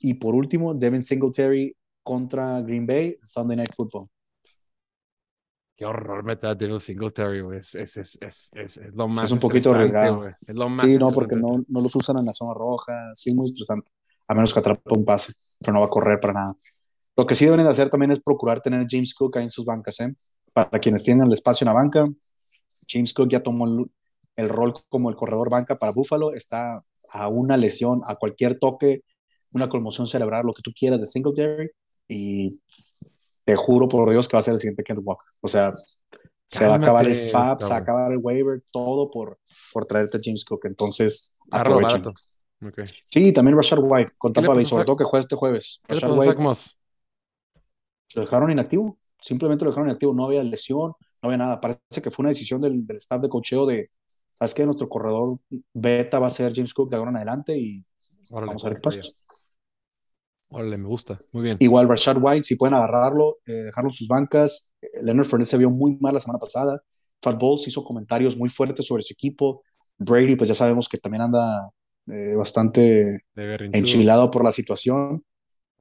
[0.02, 4.08] Y por último, Devin Singletary contra Green Bay, Sunday Night Football.
[5.80, 7.60] Qué horror meter a Devin Singletary, güey.
[7.60, 9.24] Es, es, es, es, es, lo más.
[9.24, 10.28] Es un poquito arriesgado.
[10.28, 13.12] Es lo más sí, no, porque no, no los usan en la zona roja.
[13.13, 13.89] Sí, muy estresante.
[14.28, 16.54] A menos que atrape un pase, pero no va a correr para nada.
[17.15, 19.63] Lo que sí deben de hacer también es procurar tener James Cook ahí en sus
[19.63, 20.02] bancas.
[20.02, 20.13] ¿eh?
[20.52, 22.06] Para quienes tienen el espacio en la banca,
[22.86, 23.89] James Cook ya tomó el,
[24.36, 26.34] el rol como el corredor banca para Buffalo.
[26.34, 29.04] Está a una lesión, a cualquier toque,
[29.54, 31.70] una conmoción cerebral, lo que tú quieras de Singletary.
[32.10, 32.60] Y
[33.49, 35.25] te juro por Dios que va a ser el siguiente Kent Walker.
[35.41, 35.73] O sea,
[36.47, 39.39] se va a acabar el FAB, se va a acabar el waiver, todo por,
[39.73, 40.65] por traerte a James Cook.
[40.65, 42.03] Entonces, aprovechen.
[42.63, 42.85] Okay.
[43.07, 45.81] Sí, también Rashad White con Tampa Bay, sobre todo que juega este jueves.
[45.88, 46.35] Rashad White
[48.15, 51.59] lo dejaron inactivo, simplemente lo dejaron inactivo, no había lesión, no había nada.
[51.59, 53.89] Parece que fue una decisión del, del staff de cocheo de,
[54.38, 54.65] ¿sabes qué?
[54.65, 55.39] Nuestro corredor
[55.73, 57.83] beta va a ser James Cook de ahora en adelante y
[58.29, 59.01] vamos a ver qué pasa.
[60.51, 61.57] Órale, me gusta, muy bien.
[61.59, 64.71] Igual Rashad White, si pueden agarrarlo, eh, dejarlo en sus bancas.
[64.81, 66.81] Eh, Leonard Fournette se vio muy mal la semana pasada.
[67.19, 69.63] Todd Bowles hizo comentarios muy fuertes sobre su equipo.
[69.97, 71.69] Brady, pues ya sabemos que también anda
[72.07, 75.23] eh, bastante enchilado por la situación.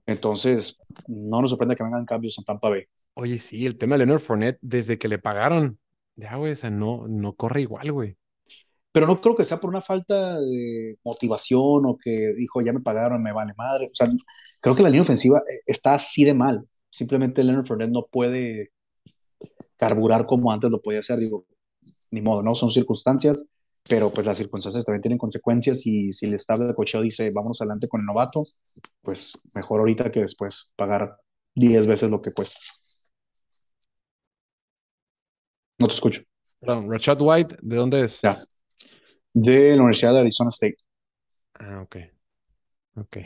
[0.04, 2.85] Entonces, no nos sorprende que vengan cambios en Tampa Bay.
[3.14, 5.78] Oye, sí, el tema de Leonard Fournette, desde que le pagaron,
[6.16, 8.16] ya, güey, o sea, no, no corre igual, güey
[8.99, 12.81] pero no creo que sea por una falta de motivación o que dijo, ya me
[12.81, 13.87] pagaron, me vale madre.
[13.87, 14.09] O sea,
[14.61, 16.69] creo que la línea ofensiva eh, está así de mal.
[16.91, 18.73] Simplemente Leonard Fournette no puede
[19.77, 21.21] carburar como antes lo podía hacer.
[21.21, 21.47] Digo,
[22.11, 22.57] ni modo, ¿no?
[22.57, 23.47] Son circunstancias,
[23.89, 27.61] pero pues las circunstancias también tienen consecuencias y si el estado de cocheo dice, vámonos
[27.61, 28.43] adelante con el novato,
[29.01, 31.19] pues mejor ahorita que después pagar
[31.55, 32.59] 10 veces lo que cuesta.
[35.79, 36.23] No te escucho.
[36.59, 38.23] Perdón, Rashad White, ¿de dónde es?
[38.23, 38.37] Ya
[39.42, 40.77] de la Universidad de Arizona State.
[41.55, 41.96] Ah, ok.
[42.96, 43.16] Ok.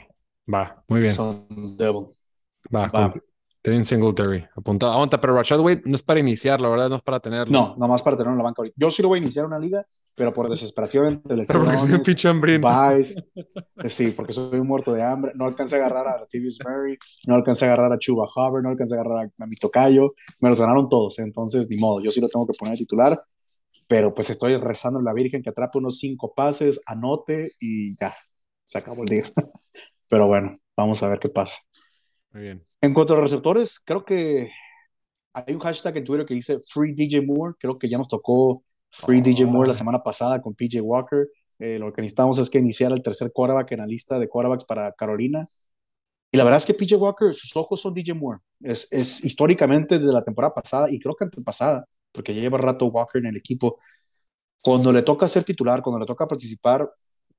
[0.53, 1.13] Va, muy bien.
[1.13, 1.47] Son
[1.77, 2.07] Devil.
[2.75, 3.13] Va, Va.
[3.63, 4.93] Trin Singletary, apuntado.
[4.93, 7.53] Aguanta, pero Rashad Wade no es para iniciar, la verdad, no es para tenerlo.
[7.53, 8.75] No, nomás para tenerlo en la banca ahorita.
[8.77, 9.85] Yo sí lo voy a iniciar una liga,
[10.17, 11.81] pero por desesperación, de lesiones,
[13.85, 15.31] Sí, porque soy un muerto de hambre.
[15.37, 16.99] No alcancé a agarrar a Latavius Murray,
[17.29, 20.15] no alcancé a agarrar a Chuba Hubbard, no alcancé a agarrar a, a mi tocayo.
[20.41, 22.01] Me los ganaron todos, entonces, ni modo.
[22.01, 23.23] Yo sí lo tengo que poner titular
[23.93, 28.11] pero pues estoy rezando a la Virgen que atrape unos cinco pases, anote y ya,
[28.65, 29.25] se acabó el día.
[30.09, 31.61] Pero bueno, vamos a ver qué pasa.
[32.31, 32.67] Muy bien.
[32.81, 34.51] En cuanto a los receptores, creo que
[35.35, 37.53] hay un hashtag en Twitter que dice Free DJ Moore.
[37.61, 41.29] Creo que ya nos tocó Free DJ Moore la semana pasada con PJ Walker.
[41.59, 44.65] Eh, lo que necesitamos es que iniciara el tercer quarterback en la lista de quarterbacks
[44.65, 45.45] para Carolina.
[46.31, 48.41] Y la verdad es que PJ Walker, sus ojos son DJ Moore.
[48.61, 52.87] Es, es históricamente de la temporada pasada y creo que antepasada porque ya lleva rato
[52.87, 53.79] Walker en el equipo.
[54.63, 56.89] Cuando le toca ser titular, cuando le toca participar,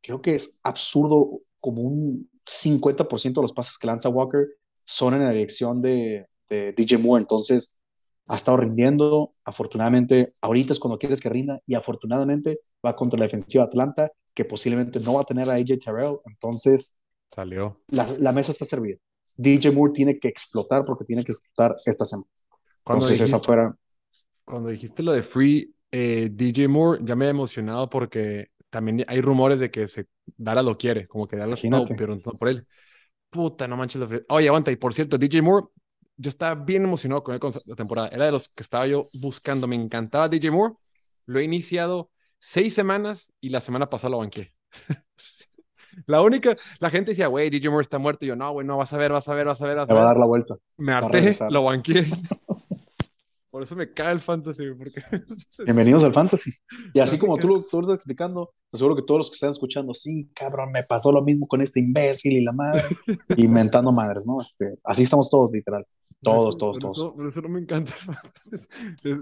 [0.01, 4.45] creo que es absurdo como un 50% de los pases que lanza Walker
[4.83, 7.21] son en la dirección de, DJ Moore.
[7.21, 7.79] Entonces,
[8.27, 9.31] ha estado rindiendo.
[9.43, 14.45] Afortunadamente, ahorita es cuando quieres que rinda y afortunadamente va contra la defensiva Atlanta, que
[14.45, 16.17] posiblemente no va a tener a AJ Terrell.
[16.25, 16.95] Entonces,
[17.33, 17.81] salió.
[17.87, 18.97] La, la mesa está servida.
[19.35, 22.29] DJ Moore tiene que explotar porque tiene que explotar esta semana.
[22.85, 23.75] Entonces, esa fuera
[24.45, 29.21] cuando dijiste lo de Free eh, DJ Moore, ya me he emocionado porque también hay
[29.21, 32.65] rumores de que se Dara lo quiere, como que Dara está pero no por él.
[33.29, 34.01] Puta, no manches.
[34.29, 35.67] Oye, aguanta, y por cierto, DJ Moore,
[36.17, 38.07] yo estaba bien emocionado con él con la temporada.
[38.09, 39.67] Era de los que estaba yo buscando.
[39.67, 40.75] Me encantaba DJ Moore.
[41.25, 44.53] Lo he iniciado seis semanas y la semana pasada lo banqué.
[46.07, 48.25] La única, la gente decía, güey, DJ Moore está muerto.
[48.25, 49.77] Y yo, no, güey, no, vas a ver, vas a ver, vas a ver.
[49.77, 50.55] Vas a, va a dar la vuelta.
[50.77, 52.07] Me harté, lo banqué.
[53.53, 55.03] Por eso me cae el fantasy, porque...
[55.63, 56.51] Bienvenidos al fantasy.
[56.91, 59.93] Y así como tú, tú lo estás explicando, seguro que todos los que están escuchando,
[59.93, 62.81] sí, cabrón, me pasó lo mismo con este imbécil y la madre,
[63.37, 64.41] inventando madres, ¿no?
[64.41, 65.85] Este, así estamos todos, literal.
[66.23, 67.13] Todos, todos, todos.
[67.13, 67.93] por eso no me encanta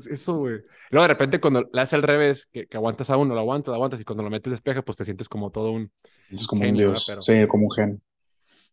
[0.10, 0.60] eso, güey.
[0.92, 3.76] Luego de repente cuando le haces al revés, que, aguantas a uno, lo aguantas, lo
[3.76, 5.92] aguantas, y cuando lo metes despeje, pues te sientes como todo un...
[6.30, 7.06] Es como un dios.
[7.20, 8.02] Sí, como un gen.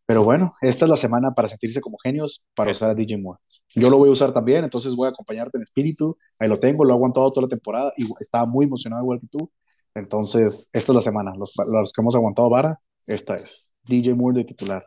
[0.08, 3.40] Pero bueno, esta es la semana para sentirse como genios, para usar a DJ Moore.
[3.74, 6.16] Yo lo voy a usar también, entonces voy a acompañarte en espíritu.
[6.40, 9.26] Ahí lo tengo, lo he aguantado toda la temporada y estaba muy emocionado igual que
[9.26, 9.50] tú.
[9.94, 11.34] Entonces, esta es la semana.
[11.36, 13.70] Los, los que hemos aguantado vara, esta es.
[13.84, 14.82] DJ Moore de titular.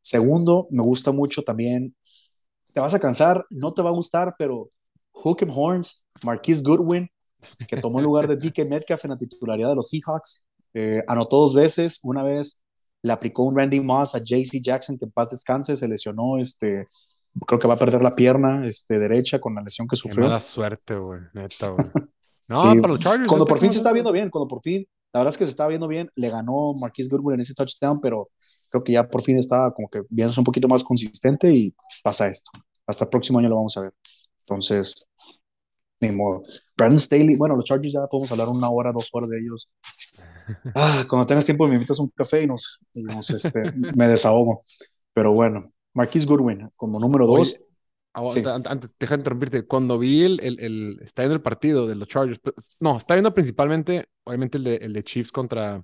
[0.00, 1.94] Segundo, me gusta mucho también.
[2.74, 4.70] Te vas a cansar, no te va a gustar, pero
[5.12, 7.08] Hook and Horns, Marquise Goodwin,
[7.68, 10.44] que tomó el lugar de DK Metcalf en la titularidad de los Seahawks,
[10.74, 12.60] eh, anotó dos veces, una vez
[13.02, 16.86] le aplicó un Randy Moss a JC Jackson, que en paz descanse, se lesionó, este,
[17.46, 20.24] creo que va a perder la pierna este, derecha con la lesión que sufrió.
[20.24, 21.86] Qué mala suerte, güey, neta, güey.
[22.48, 23.28] No, para los Chargers.
[23.28, 25.50] Cuando por fin se está viendo bien, cuando por fin, la verdad es que se
[25.50, 28.30] estaba viendo bien, le ganó Marquise Goodwin en ese touchdown, pero
[28.70, 32.26] creo que ya por fin estaba como que viéndose un poquito más consistente y pasa
[32.26, 32.50] esto.
[32.86, 33.92] Hasta el próximo año lo vamos a ver.
[34.40, 35.06] Entonces,
[36.00, 36.42] Ni modo.
[36.76, 39.68] Brandon Staley, bueno, los Chargers ya podemos hablar una hora, dos horas de ellos.
[40.74, 44.60] Ah, cuando tengas tiempo me invitas un café y nos, y nos este, me desahogo.
[45.12, 47.54] Pero bueno, Marquis Goodwin como número dos.
[47.54, 47.66] Oye,
[48.12, 49.66] aguanta, an- antes, deja de interrumpirte.
[49.66, 53.14] Cuando vi el, el, el- está viendo el partido de los Chargers, pues, no, está
[53.14, 55.82] viendo principalmente, obviamente, el de, el de Chiefs contra,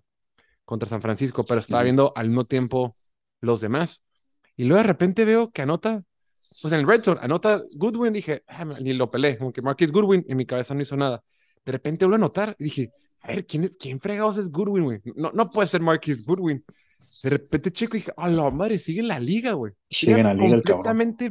[0.64, 2.96] contra San Francisco, pero estaba viendo al mismo tiempo
[3.40, 4.03] los demás.
[4.57, 6.03] Y luego de repente veo que anota,
[6.62, 9.90] pues en el Red Zone, anota Goodwin, dije, "Ah, ni lo pelé, como que Marquis
[9.90, 11.22] Goodwin, en mi cabeza no hizo nada.
[11.64, 12.92] De repente vuelvo a anotar y dije,
[13.24, 15.00] a ver, ¿quién, quién fregados es Goodwin, güey?
[15.16, 16.62] No, no puede ser Marquis Goodwin.
[17.22, 19.72] De repente checo y dije, a la madre, sigue en la liga, güey.
[19.88, 20.82] Sigue en la liga el cabrón.
[20.82, 21.30] completamente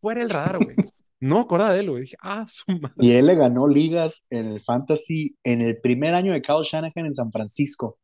[0.00, 0.76] fuera del radar, güey.
[1.18, 2.02] No acordaba de él, güey.
[2.02, 2.94] Dije, ah, su madre.
[2.98, 7.06] Y él le ganó ligas en el Fantasy en el primer año de Kyle Shanahan
[7.06, 7.98] en San Francisco.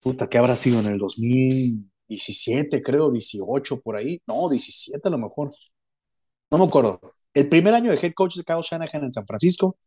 [0.00, 0.80] Puta, ¿qué habrá sido?
[0.80, 4.20] En el 2017, creo, 18, por ahí.
[4.26, 5.52] No, 17 a lo mejor.
[6.50, 7.00] No me acuerdo.
[7.32, 9.78] El primer año de head coach de Kyle Shanahan en San Francisco.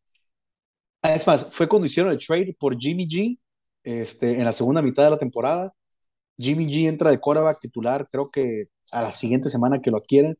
[1.02, 3.40] Ah, Es más, fue cuando hicieron el trade por Jimmy G
[3.84, 5.74] este, en la segunda mitad de la temporada.
[6.38, 10.36] Jimmy G entra de quarterback titular, creo que a la siguiente semana que lo adquieren.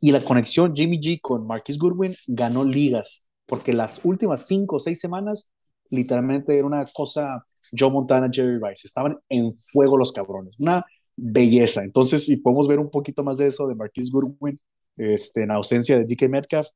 [0.00, 4.80] Y la conexión Jimmy G con Marquis Goodwin ganó ligas, porque las últimas cinco o
[4.80, 5.50] seis semanas,
[5.90, 7.46] literalmente era una cosa
[7.78, 8.86] Joe Montana, Jerry Rice.
[8.86, 10.54] Estaban en fuego los cabrones.
[10.60, 10.84] Una
[11.16, 11.84] belleza.
[11.84, 14.60] Entonces, si podemos ver un poquito más de eso de Marquis Goodwin,
[14.96, 16.68] este, en ausencia de DK Metcalf,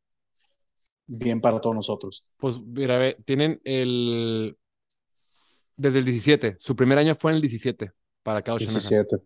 [1.18, 2.26] bien para todos nosotros.
[2.38, 4.56] Pues, mira, ve, tienen el.
[5.76, 6.56] Desde el 17.
[6.58, 7.90] Su primer año fue en el 17
[8.22, 8.74] para Kyle Shanahan.
[8.74, 9.16] 17.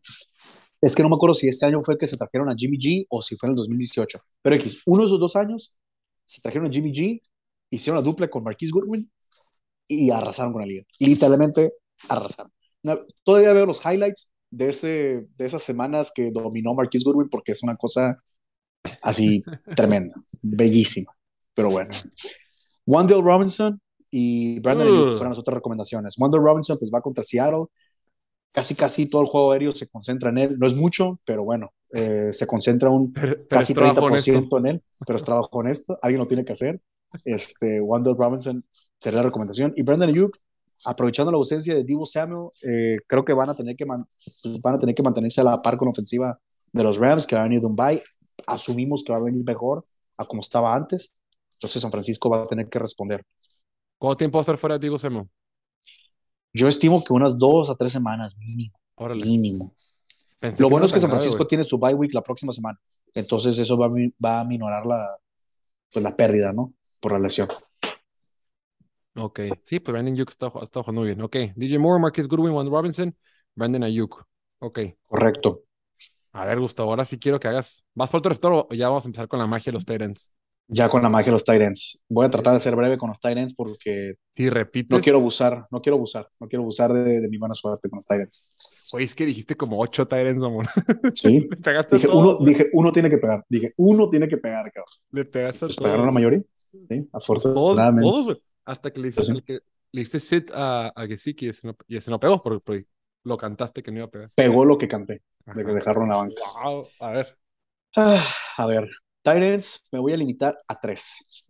[0.80, 2.78] Es que no me acuerdo si ese año fue el que se trajeron a Jimmy
[2.78, 4.18] G o si fue en el 2018.
[4.42, 5.76] Pero X, uno de esos dos años
[6.24, 7.20] se trajeron a Jimmy G,
[7.70, 9.10] hicieron la dupla con Marquis Goodwin
[9.88, 10.84] y arrasaron con la liga.
[10.98, 11.72] Literalmente
[12.08, 12.52] arrasaron.
[13.24, 17.62] Todavía veo los highlights de, ese, de esas semanas que dominó Marquis Goodwin porque es
[17.62, 18.22] una cosa
[19.02, 19.42] así
[19.74, 21.13] tremenda, bellísima.
[21.54, 21.90] Pero bueno.
[22.86, 25.10] Wandale Robinson y Brandon Ugh.
[25.12, 26.16] fueron las otras recomendaciones.
[26.18, 27.64] Wandale Robinson pues va contra Seattle.
[28.52, 30.58] Casi, casi todo el juego aéreo se concentra en él.
[30.58, 34.36] No es mucho, pero bueno, eh, se concentra un Pero, pero casi es trabajo 30%
[34.36, 34.58] honesto.
[34.58, 35.98] en él, pero es trabajo honesto.
[36.02, 36.80] Alguien lo tiene que hacer.
[37.24, 38.64] Este, Wandale Robinson
[39.00, 39.72] sería la recomendación.
[39.76, 40.36] Y Brandon Ayuk,
[40.84, 44.04] aprovechando la ausencia de Divo Samuel, eh, creo que van a, tener que man-
[44.42, 46.38] pues, van a tener que mantenerse a la par con la ofensiva
[46.72, 48.00] de los Rams, que va a venir de un bye.
[48.46, 49.82] Asumimos que va a venir mejor
[50.18, 51.12] a como estaba antes.
[51.54, 53.22] Entonces San Francisco va a tener que responder.
[53.98, 55.28] ¿Cuánto tiempo va a estar fuera de Diego Semo?
[56.52, 58.78] Yo estimo que unas dos a tres semanas mínimo.
[58.96, 59.24] Órale.
[59.24, 59.74] Mínimo.
[60.38, 62.52] Pensé Lo bueno no es que San grave, Francisco tiene su bye week la próxima
[62.52, 62.78] semana.
[63.14, 65.16] Entonces eso va a, mi- va a minorar la,
[65.92, 66.74] pues, la pérdida, ¿no?
[67.00, 67.48] Por la lesión.
[69.16, 69.40] Ok.
[69.64, 71.20] Sí, pues Brandon Ayuk está, está jugando muy bien.
[71.22, 71.36] Ok.
[71.56, 73.16] DJ Moore, Marcus Goodwin, Juan Robinson,
[73.54, 74.24] Brandon Ayuk.
[74.58, 74.80] Ok.
[75.08, 75.62] Correcto.
[76.32, 77.84] A ver, Gustavo, ahora sí quiero que hagas.
[77.94, 80.32] ¿Vas por tu receptor o ya vamos a empezar con la magia de los Titans?
[80.66, 82.02] Ya con la magia de los Titans.
[82.08, 85.66] Voy a tratar de ser breve con los Titans porque Si repites, no quiero abusar,
[85.70, 88.80] no quiero abusar, no quiero abusar de, de mi buena suerte con los Titans.
[88.92, 90.66] Güey, es que dijiste como ocho Titans, amor.
[91.14, 91.48] Sí.
[91.90, 93.44] Dije todos, uno, dije, uno tiene que pegar.
[93.48, 94.86] Dije, uno tiene que pegar, cabrón.
[95.10, 96.14] Le pegaste a Pues pegaron la todos.
[96.14, 96.42] mayoría.
[96.70, 98.10] Sí, Todos, afortunadamente.
[98.10, 98.36] todos, güey.
[98.64, 99.42] Hasta que le hiciste, sí.
[99.42, 99.60] que,
[99.92, 102.86] le hiciste sit a, a Gesicki y ese no, y ese no pegó, porque, porque
[103.24, 104.28] lo cantaste que no iba a pegar.
[104.34, 105.22] Pegó lo que canté,
[105.52, 105.74] de que Ajá.
[105.74, 106.42] dejaron la banca.
[106.64, 107.38] Wow, a ver.
[107.96, 108.24] Ah,
[108.56, 108.88] a ver,
[109.24, 111.46] Titans, me voy a limitar a tres.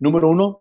[0.00, 0.60] Número uno,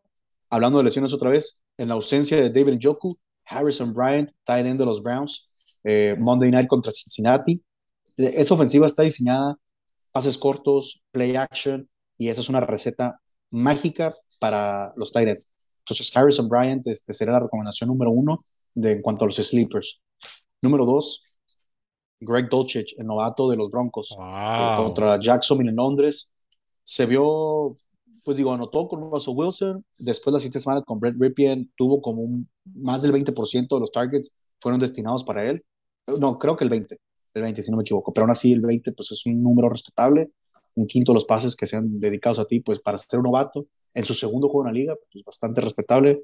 [0.49, 4.79] hablando de lesiones otra vez, en la ausencia de David Njoku, Harrison Bryant, tight end
[4.79, 7.61] de los Browns, eh, Monday Night contra Cincinnati.
[8.17, 9.57] Eh, Esa ofensiva está diseñada,
[10.13, 13.19] pases cortos, play action, y esa es una receta
[13.51, 15.51] mágica para los tight ends.
[15.79, 18.37] Entonces, Harrison Bryant este, será la recomendación número uno
[18.73, 20.01] de, en cuanto a los sleepers.
[20.61, 21.36] Número dos,
[22.19, 24.77] Greg Dulcich, el novato de los Broncos Wow.
[24.85, 26.31] contra Jacksonville en Londres.
[26.83, 27.75] Se vio,
[28.23, 29.85] pues digo, anotó con Russell Wilson.
[29.97, 33.91] Después la siguiente semana con Brett Ripien tuvo como un, más del 20% de los
[33.91, 35.63] targets fueron destinados para él.
[36.19, 36.97] No, creo que el 20,
[37.33, 39.69] el 20 si no me equivoco, pero aún así el 20 pues es un número
[39.69, 40.31] respetable.
[40.75, 43.67] Un quinto de los pases que sean dedicados a ti, pues para ser un novato
[43.95, 46.19] en su segundo juego en la liga, pues bastante respetable.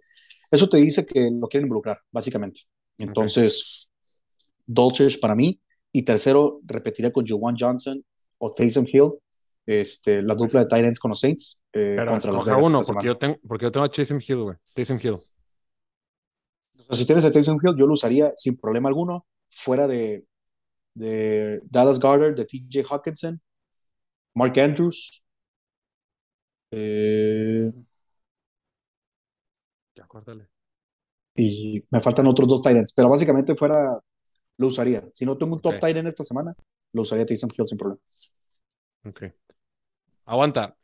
[0.51, 2.61] Eso te dice que lo quieren involucrar, básicamente.
[2.99, 3.89] Entonces,
[4.65, 5.59] Dolchich para mí.
[5.93, 8.03] Y tercero, repetiré con Juwan Johnson
[8.39, 9.11] o Taysom Hill,
[9.65, 13.05] este, la dupla de tight ends con los Saints eh, Pero contra los uno, porque
[13.05, 14.57] yo, tengo, porque yo tengo a Taysom Hill, güey.
[14.75, 15.17] Taysom Hill.
[16.73, 20.25] Entonces, si tienes a Taysom Hill, yo lo usaría sin problema alguno, fuera de,
[20.95, 23.39] de Dallas Goddard, de TJ Hawkinson,
[24.33, 25.23] Mark Andrews.
[26.71, 27.71] eh,
[29.95, 30.07] Ya,
[31.35, 33.99] y me faltan otros dos tight ends, pero básicamente fuera,
[34.57, 35.03] lo usaría.
[35.13, 35.81] Si no tengo un top Ok.
[35.81, 36.55] tight end esta semana,
[36.93, 38.01] lo usaría Taysom Hill sin problema.
[39.05, 39.23] Ok.
[40.25, 40.75] Aguanta.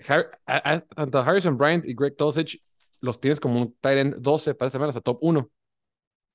[0.95, 2.61] tanto Harrison Bryant y Greg Dulcich
[3.01, 5.49] los tienes como un tight end 12 para esta hasta top 1.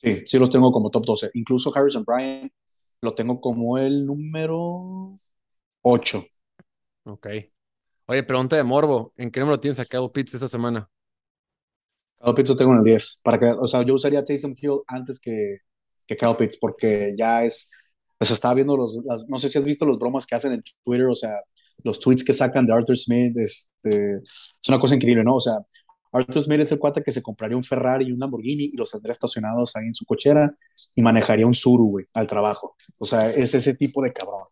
[0.02, 1.30] Sí, sí los tengo como top 12.
[1.34, 2.52] Incluso Harrison Bryant
[3.00, 5.18] lo tengo como el número
[5.82, 6.24] 8.
[7.04, 7.26] Ok.
[8.06, 9.12] Oye, pregunta de Morbo.
[9.16, 10.90] ¿En qué número tienes a Kyle Pitts esta semana?
[12.22, 13.20] Kyle Pitts lo tengo en el 10.
[13.22, 15.58] Para que, o sea, yo usaría Taysom Hill antes que,
[16.06, 17.70] que Kyle Pitts porque ya es.
[18.18, 18.98] O sea, estaba viendo los.
[19.28, 21.40] no sé si has visto los bromas que hacen en Twitter, o sea,
[21.82, 23.36] los tweets que sacan de Arthur Smith.
[23.36, 25.36] Este, es una cosa increíble, ¿no?
[25.36, 25.58] O sea,
[26.12, 28.90] Arthur Smith es el cuate que se compraría un Ferrari y un Lamborghini y los
[28.90, 30.56] tendría estacionados ahí en su cochera
[30.94, 32.76] y manejaría un Suru, güey, al trabajo.
[33.00, 34.44] O sea, es ese tipo de cabrón.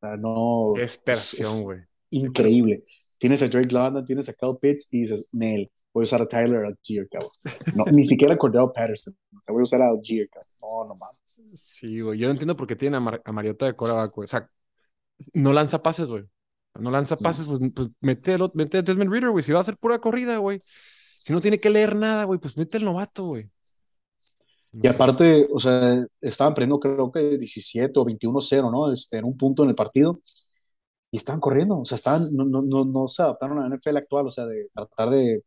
[0.00, 0.72] O sea, no.
[0.74, 1.80] Qué esperación, güey.
[2.10, 2.84] Increíble.
[3.18, 6.28] Tienes a Drake London, tienes a Kyle Pitts y dices, Nel, voy a usar a
[6.28, 7.30] Tyler Algier, cabrón.
[7.74, 9.16] No, ni siquiera a Cordell Patterson.
[9.32, 10.52] O sea, voy a usar a Algier, cabrón.
[10.60, 11.42] No, no mames.
[11.54, 12.18] Sí, güey.
[12.18, 14.24] Yo no entiendo por qué tiene a, Mariota de coreback, güey.
[14.24, 14.48] O sea,
[15.34, 16.24] no lanza pases, güey.
[16.78, 19.42] No lanza pases, pues, pues mete, mete a Desmond Reader, güey.
[19.42, 20.62] Si va a hacer pura corrida, güey.
[21.12, 23.50] Si no tiene que leer nada, güey, pues mete el novato, güey.
[24.72, 28.92] y aparte, o sea, estaban perdiendo creo que 17 o 21-0, ¿no?
[28.92, 30.18] Este, en un punto en el partido.
[31.10, 33.96] Y estaban corriendo, o sea, estaban, no, no, no, no se adaptaron a la NFL
[33.96, 35.42] actual, o sea, de tratar de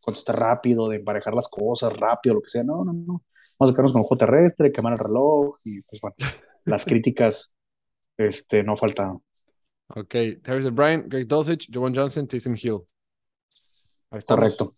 [0.00, 2.64] contestar rápido, de emparejar las cosas rápido, lo que sea.
[2.64, 3.22] No, no, no.
[3.58, 6.16] Vamos a quedarnos con el juego terrestre, quemar el reloj y pues bueno,
[6.64, 7.52] las críticas
[8.16, 9.22] este, no faltaron.
[9.94, 12.80] Ok, Terry Bryant, Greg Dulcich, Jovan Johnson, Taysom Hill.
[14.26, 14.74] Correcto.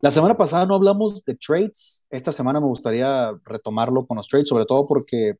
[0.00, 2.06] La semana pasada no hablamos de trades.
[2.10, 5.34] Esta semana me gustaría retomarlo con los trades, sobre todo porque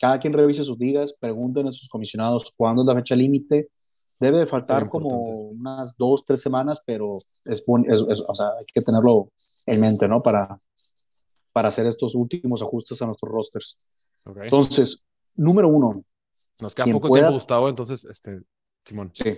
[0.00, 3.68] cada quien revise sus ligas, pregunten a sus comisionados cuándo es la fecha límite.
[4.18, 5.08] Debe de faltar como
[5.50, 9.30] unas dos, tres semanas, pero es, o sea, hay que tenerlo
[9.66, 10.22] en mente, ¿no?
[10.22, 10.56] Para,
[11.52, 13.76] para hacer estos últimos ajustes a nuestros rosters.
[14.42, 15.02] Entonces,
[15.36, 16.02] número uno.
[16.60, 18.40] Nos queda poco tiempo, Gustavo, entonces, este,
[18.84, 19.10] Simón.
[19.12, 19.36] Sí.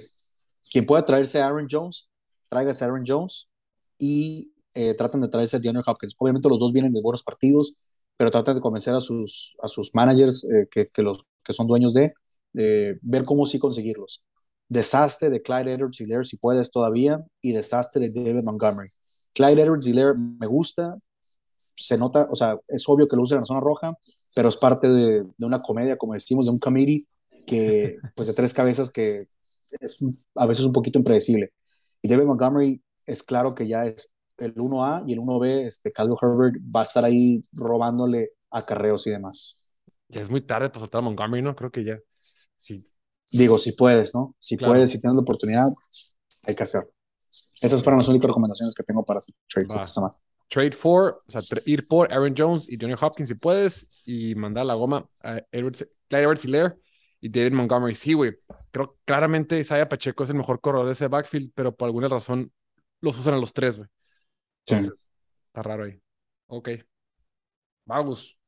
[0.71, 2.09] Quien pueda traerse a Aaron Jones,
[2.49, 3.49] tráigase a Aaron Jones
[3.99, 6.14] y eh, tratan de traerse a DeAndre Hopkins.
[6.19, 7.75] Obviamente los dos vienen de buenos partidos,
[8.17, 11.67] pero tratan de convencer a sus, a sus managers eh, que, que, los, que son
[11.67, 12.12] dueños de,
[12.53, 14.25] ver cómo sí conseguirlos.
[14.68, 18.90] Desastre de Clyde Edwards Lair si puedes todavía y desastre de David Montgomery.
[19.33, 20.96] Clyde Edwards Lair me gusta,
[21.74, 23.94] se nota, o sea, es obvio que lo usa en la zona roja,
[24.35, 27.07] pero es parte de, de una comedia, como decimos, de un committee
[27.46, 29.26] que, pues de tres cabezas que
[29.81, 29.96] es
[30.35, 31.52] a veces un poquito impredecible.
[32.02, 36.16] Y David Montgomery es claro que ya es el 1A y el 1B, este, Khalil
[36.20, 39.68] Herbert va a estar ahí robándole acarreos y demás.
[40.09, 41.54] Ya es muy tarde para soltar a Montgomery, ¿no?
[41.54, 41.98] Creo que ya.
[42.57, 42.88] Sí.
[43.31, 44.35] Digo, si puedes, ¿no?
[44.41, 45.69] Si puedes, si tienes la oportunidad,
[46.45, 46.91] hay que hacerlo.
[47.61, 50.14] Esas fueron las únicas recomendaciones que tengo para hacer trades esta semana.
[50.49, 54.64] Trade for, o sea, ir por Aaron Jones y Johnny Hopkins si puedes, y mandar
[54.64, 56.45] la goma a Edwards, Clyde Edwards
[57.21, 57.95] y David Montgomery.
[57.95, 58.33] Sí, güey.
[58.71, 62.51] Creo claramente Isaiah Pacheco es el mejor corredor de ese backfield, pero por alguna razón
[63.01, 63.88] los usan a los tres, güey.
[64.64, 66.01] Está raro ahí.
[66.47, 66.71] Ok.
[67.85, 68.38] Vamos.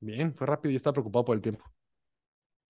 [0.00, 1.64] Bien, fue rápido y estaba preocupado por el tiempo.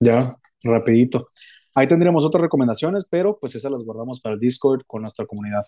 [0.00, 1.26] Ya, rapidito.
[1.74, 5.62] Ahí tendríamos otras recomendaciones, pero pues esas las guardamos para el Discord con nuestra comunidad.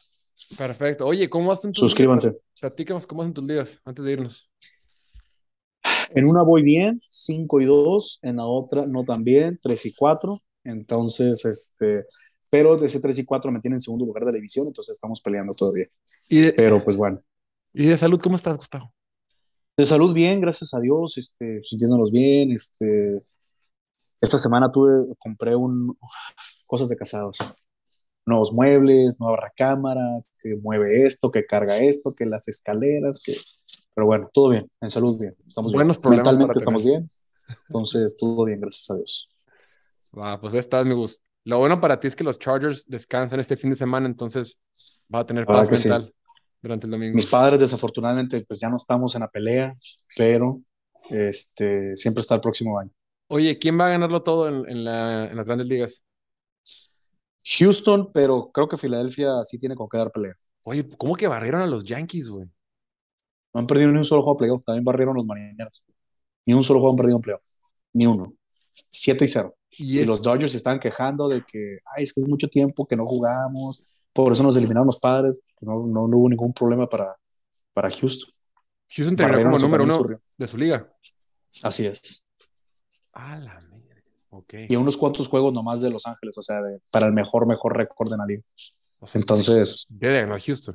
[0.57, 1.07] Perfecto.
[1.07, 2.35] Oye, ¿cómo hacen tus Suscríbanse.
[2.59, 4.51] Platícanos cómo hacen tus días antes de irnos.
[6.14, 9.95] En una voy bien, 5 y 2, en la otra no tan bien, 3 y
[9.95, 10.41] 4.
[10.64, 12.07] Entonces, este,
[12.51, 14.93] pero de ese 3 y 4 me tienen en segundo lugar de la división, entonces
[14.93, 15.88] estamos peleando todavía.
[16.57, 17.21] pero pues bueno.
[17.75, 18.93] ¿Y de salud cómo estás, Gustavo?
[19.77, 23.19] De salud bien, gracias a Dios, este, sintiéndonos bien, este,
[24.20, 25.96] esta semana tuve, compré un,
[26.66, 27.38] cosas de casados,
[28.26, 33.35] nuevos muebles, nueva recámara, que mueve esto, que carga esto, que las escaleras, que,
[33.94, 36.16] pero bueno, todo bien, en salud bien, estamos Buenos bien.
[36.16, 37.07] mentalmente estamos bien,
[37.68, 39.28] entonces todo bien, gracias a Dios.
[40.16, 41.22] Va, pues estás, mi gusto.
[41.44, 44.61] Lo bueno para ti es que los Chargers descansan este fin de semana, entonces
[45.14, 46.12] va a tener paz mental
[46.61, 47.14] durante el domingo.
[47.14, 49.72] Mis padres, desafortunadamente, pues ya no estamos en la pelea,
[50.16, 50.61] pero
[51.09, 52.90] este, siempre está el próximo año.
[53.29, 56.05] Oye, ¿quién va a ganarlo todo en, la, las grandes ligas?
[57.45, 60.35] Houston, pero creo que Filadelfia sí tiene con qué dar pelea.
[60.65, 62.46] Oye, ¿cómo que barrieron a los Yankees, güey?
[63.52, 65.83] No han perdido ni un solo juego de playoff, también barrieron los marineros.
[66.46, 67.42] Ni un solo juego han perdido en playoff.
[67.92, 68.33] Ni uno.
[68.90, 69.55] 7 y 0.
[69.71, 72.96] Y, los Dodgers se están quejando de que, ay, es que es mucho tiempo que
[72.96, 77.15] no jugamos, por eso nos eliminaron los padres, no, no, hubo ningún problema para,
[77.73, 78.31] para Houston.
[78.90, 80.92] Houston terminó como número uno de su liga.
[81.63, 82.25] Así es.
[83.19, 84.02] Ah, la mierda.
[84.31, 84.66] Okay.
[84.69, 86.60] Y unos cuantos juegos nomás de Los Ángeles, o sea,
[86.90, 88.42] para el mejor, mejor récord de la liga.
[89.14, 89.87] Entonces.
[89.88, 90.75] Debe ganar Houston.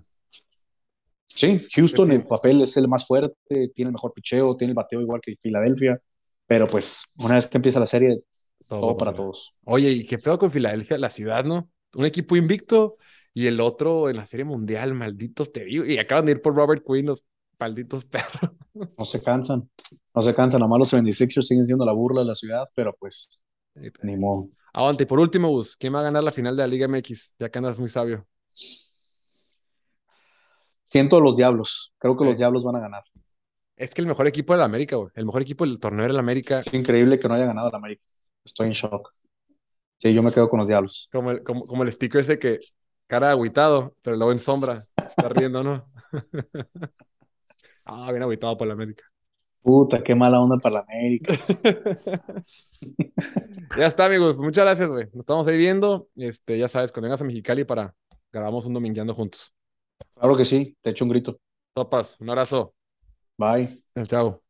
[1.27, 5.01] Sí, Houston en papel es el más fuerte, tiene el mejor picheo, tiene el bateo
[5.01, 5.99] igual que Filadelfia,
[6.45, 8.23] pero pues una vez que empieza la serie,
[8.67, 9.53] todo, para todos.
[9.65, 10.97] Oye, ¿y qué pedo con Filadelfia?
[10.97, 11.69] La ciudad, ¿no?
[11.95, 12.97] un equipo invicto
[13.33, 15.85] y el otro en la Serie Mundial, malditos te digo.
[15.85, 17.23] Y acaban de ir por Robert Quinn, los
[17.59, 18.51] malditos perros.
[18.74, 19.69] No se cansan,
[20.15, 20.59] no se cansan.
[20.61, 23.39] Nomás los 76ers siguen siendo la burla de la ciudad, pero pues,
[24.01, 24.49] ni modo.
[24.74, 27.36] Aguante, y por último, Bus, ¿quién va a ganar la final de la Liga MX?
[27.38, 28.26] Ya que andas muy sabio.
[30.84, 31.93] Siento los Diablos.
[31.99, 33.03] Creo que los Diablos van a ganar.
[33.76, 35.11] Es que el mejor equipo de la América, güey.
[35.15, 36.59] El mejor equipo del torneo era el América.
[36.59, 38.03] Es increíble que no haya ganado el América.
[38.43, 39.11] Estoy en shock.
[39.97, 41.09] Sí, yo me quedo con los Diablos.
[41.11, 42.59] Como el, como, como el sticker ese que
[43.07, 44.84] cara agüitado, pero luego en sombra.
[44.97, 45.86] Está riendo, ¿no?
[47.86, 49.05] ah, bien agüitado por la América.
[49.61, 51.34] Puta, qué mala onda para la América.
[53.77, 54.38] ya está, amigos.
[54.38, 55.05] Muchas gracias, güey.
[55.05, 56.09] Nos estamos ahí viendo.
[56.17, 57.95] Este, ya sabes, cuando vengas a Mexicali para
[58.31, 59.53] grabamos un domingueando juntos.
[60.15, 61.39] Claro que sí, te echo un grito.
[61.73, 62.73] Topas, un abrazo.
[63.38, 63.69] Bye.
[64.07, 64.42] Chao.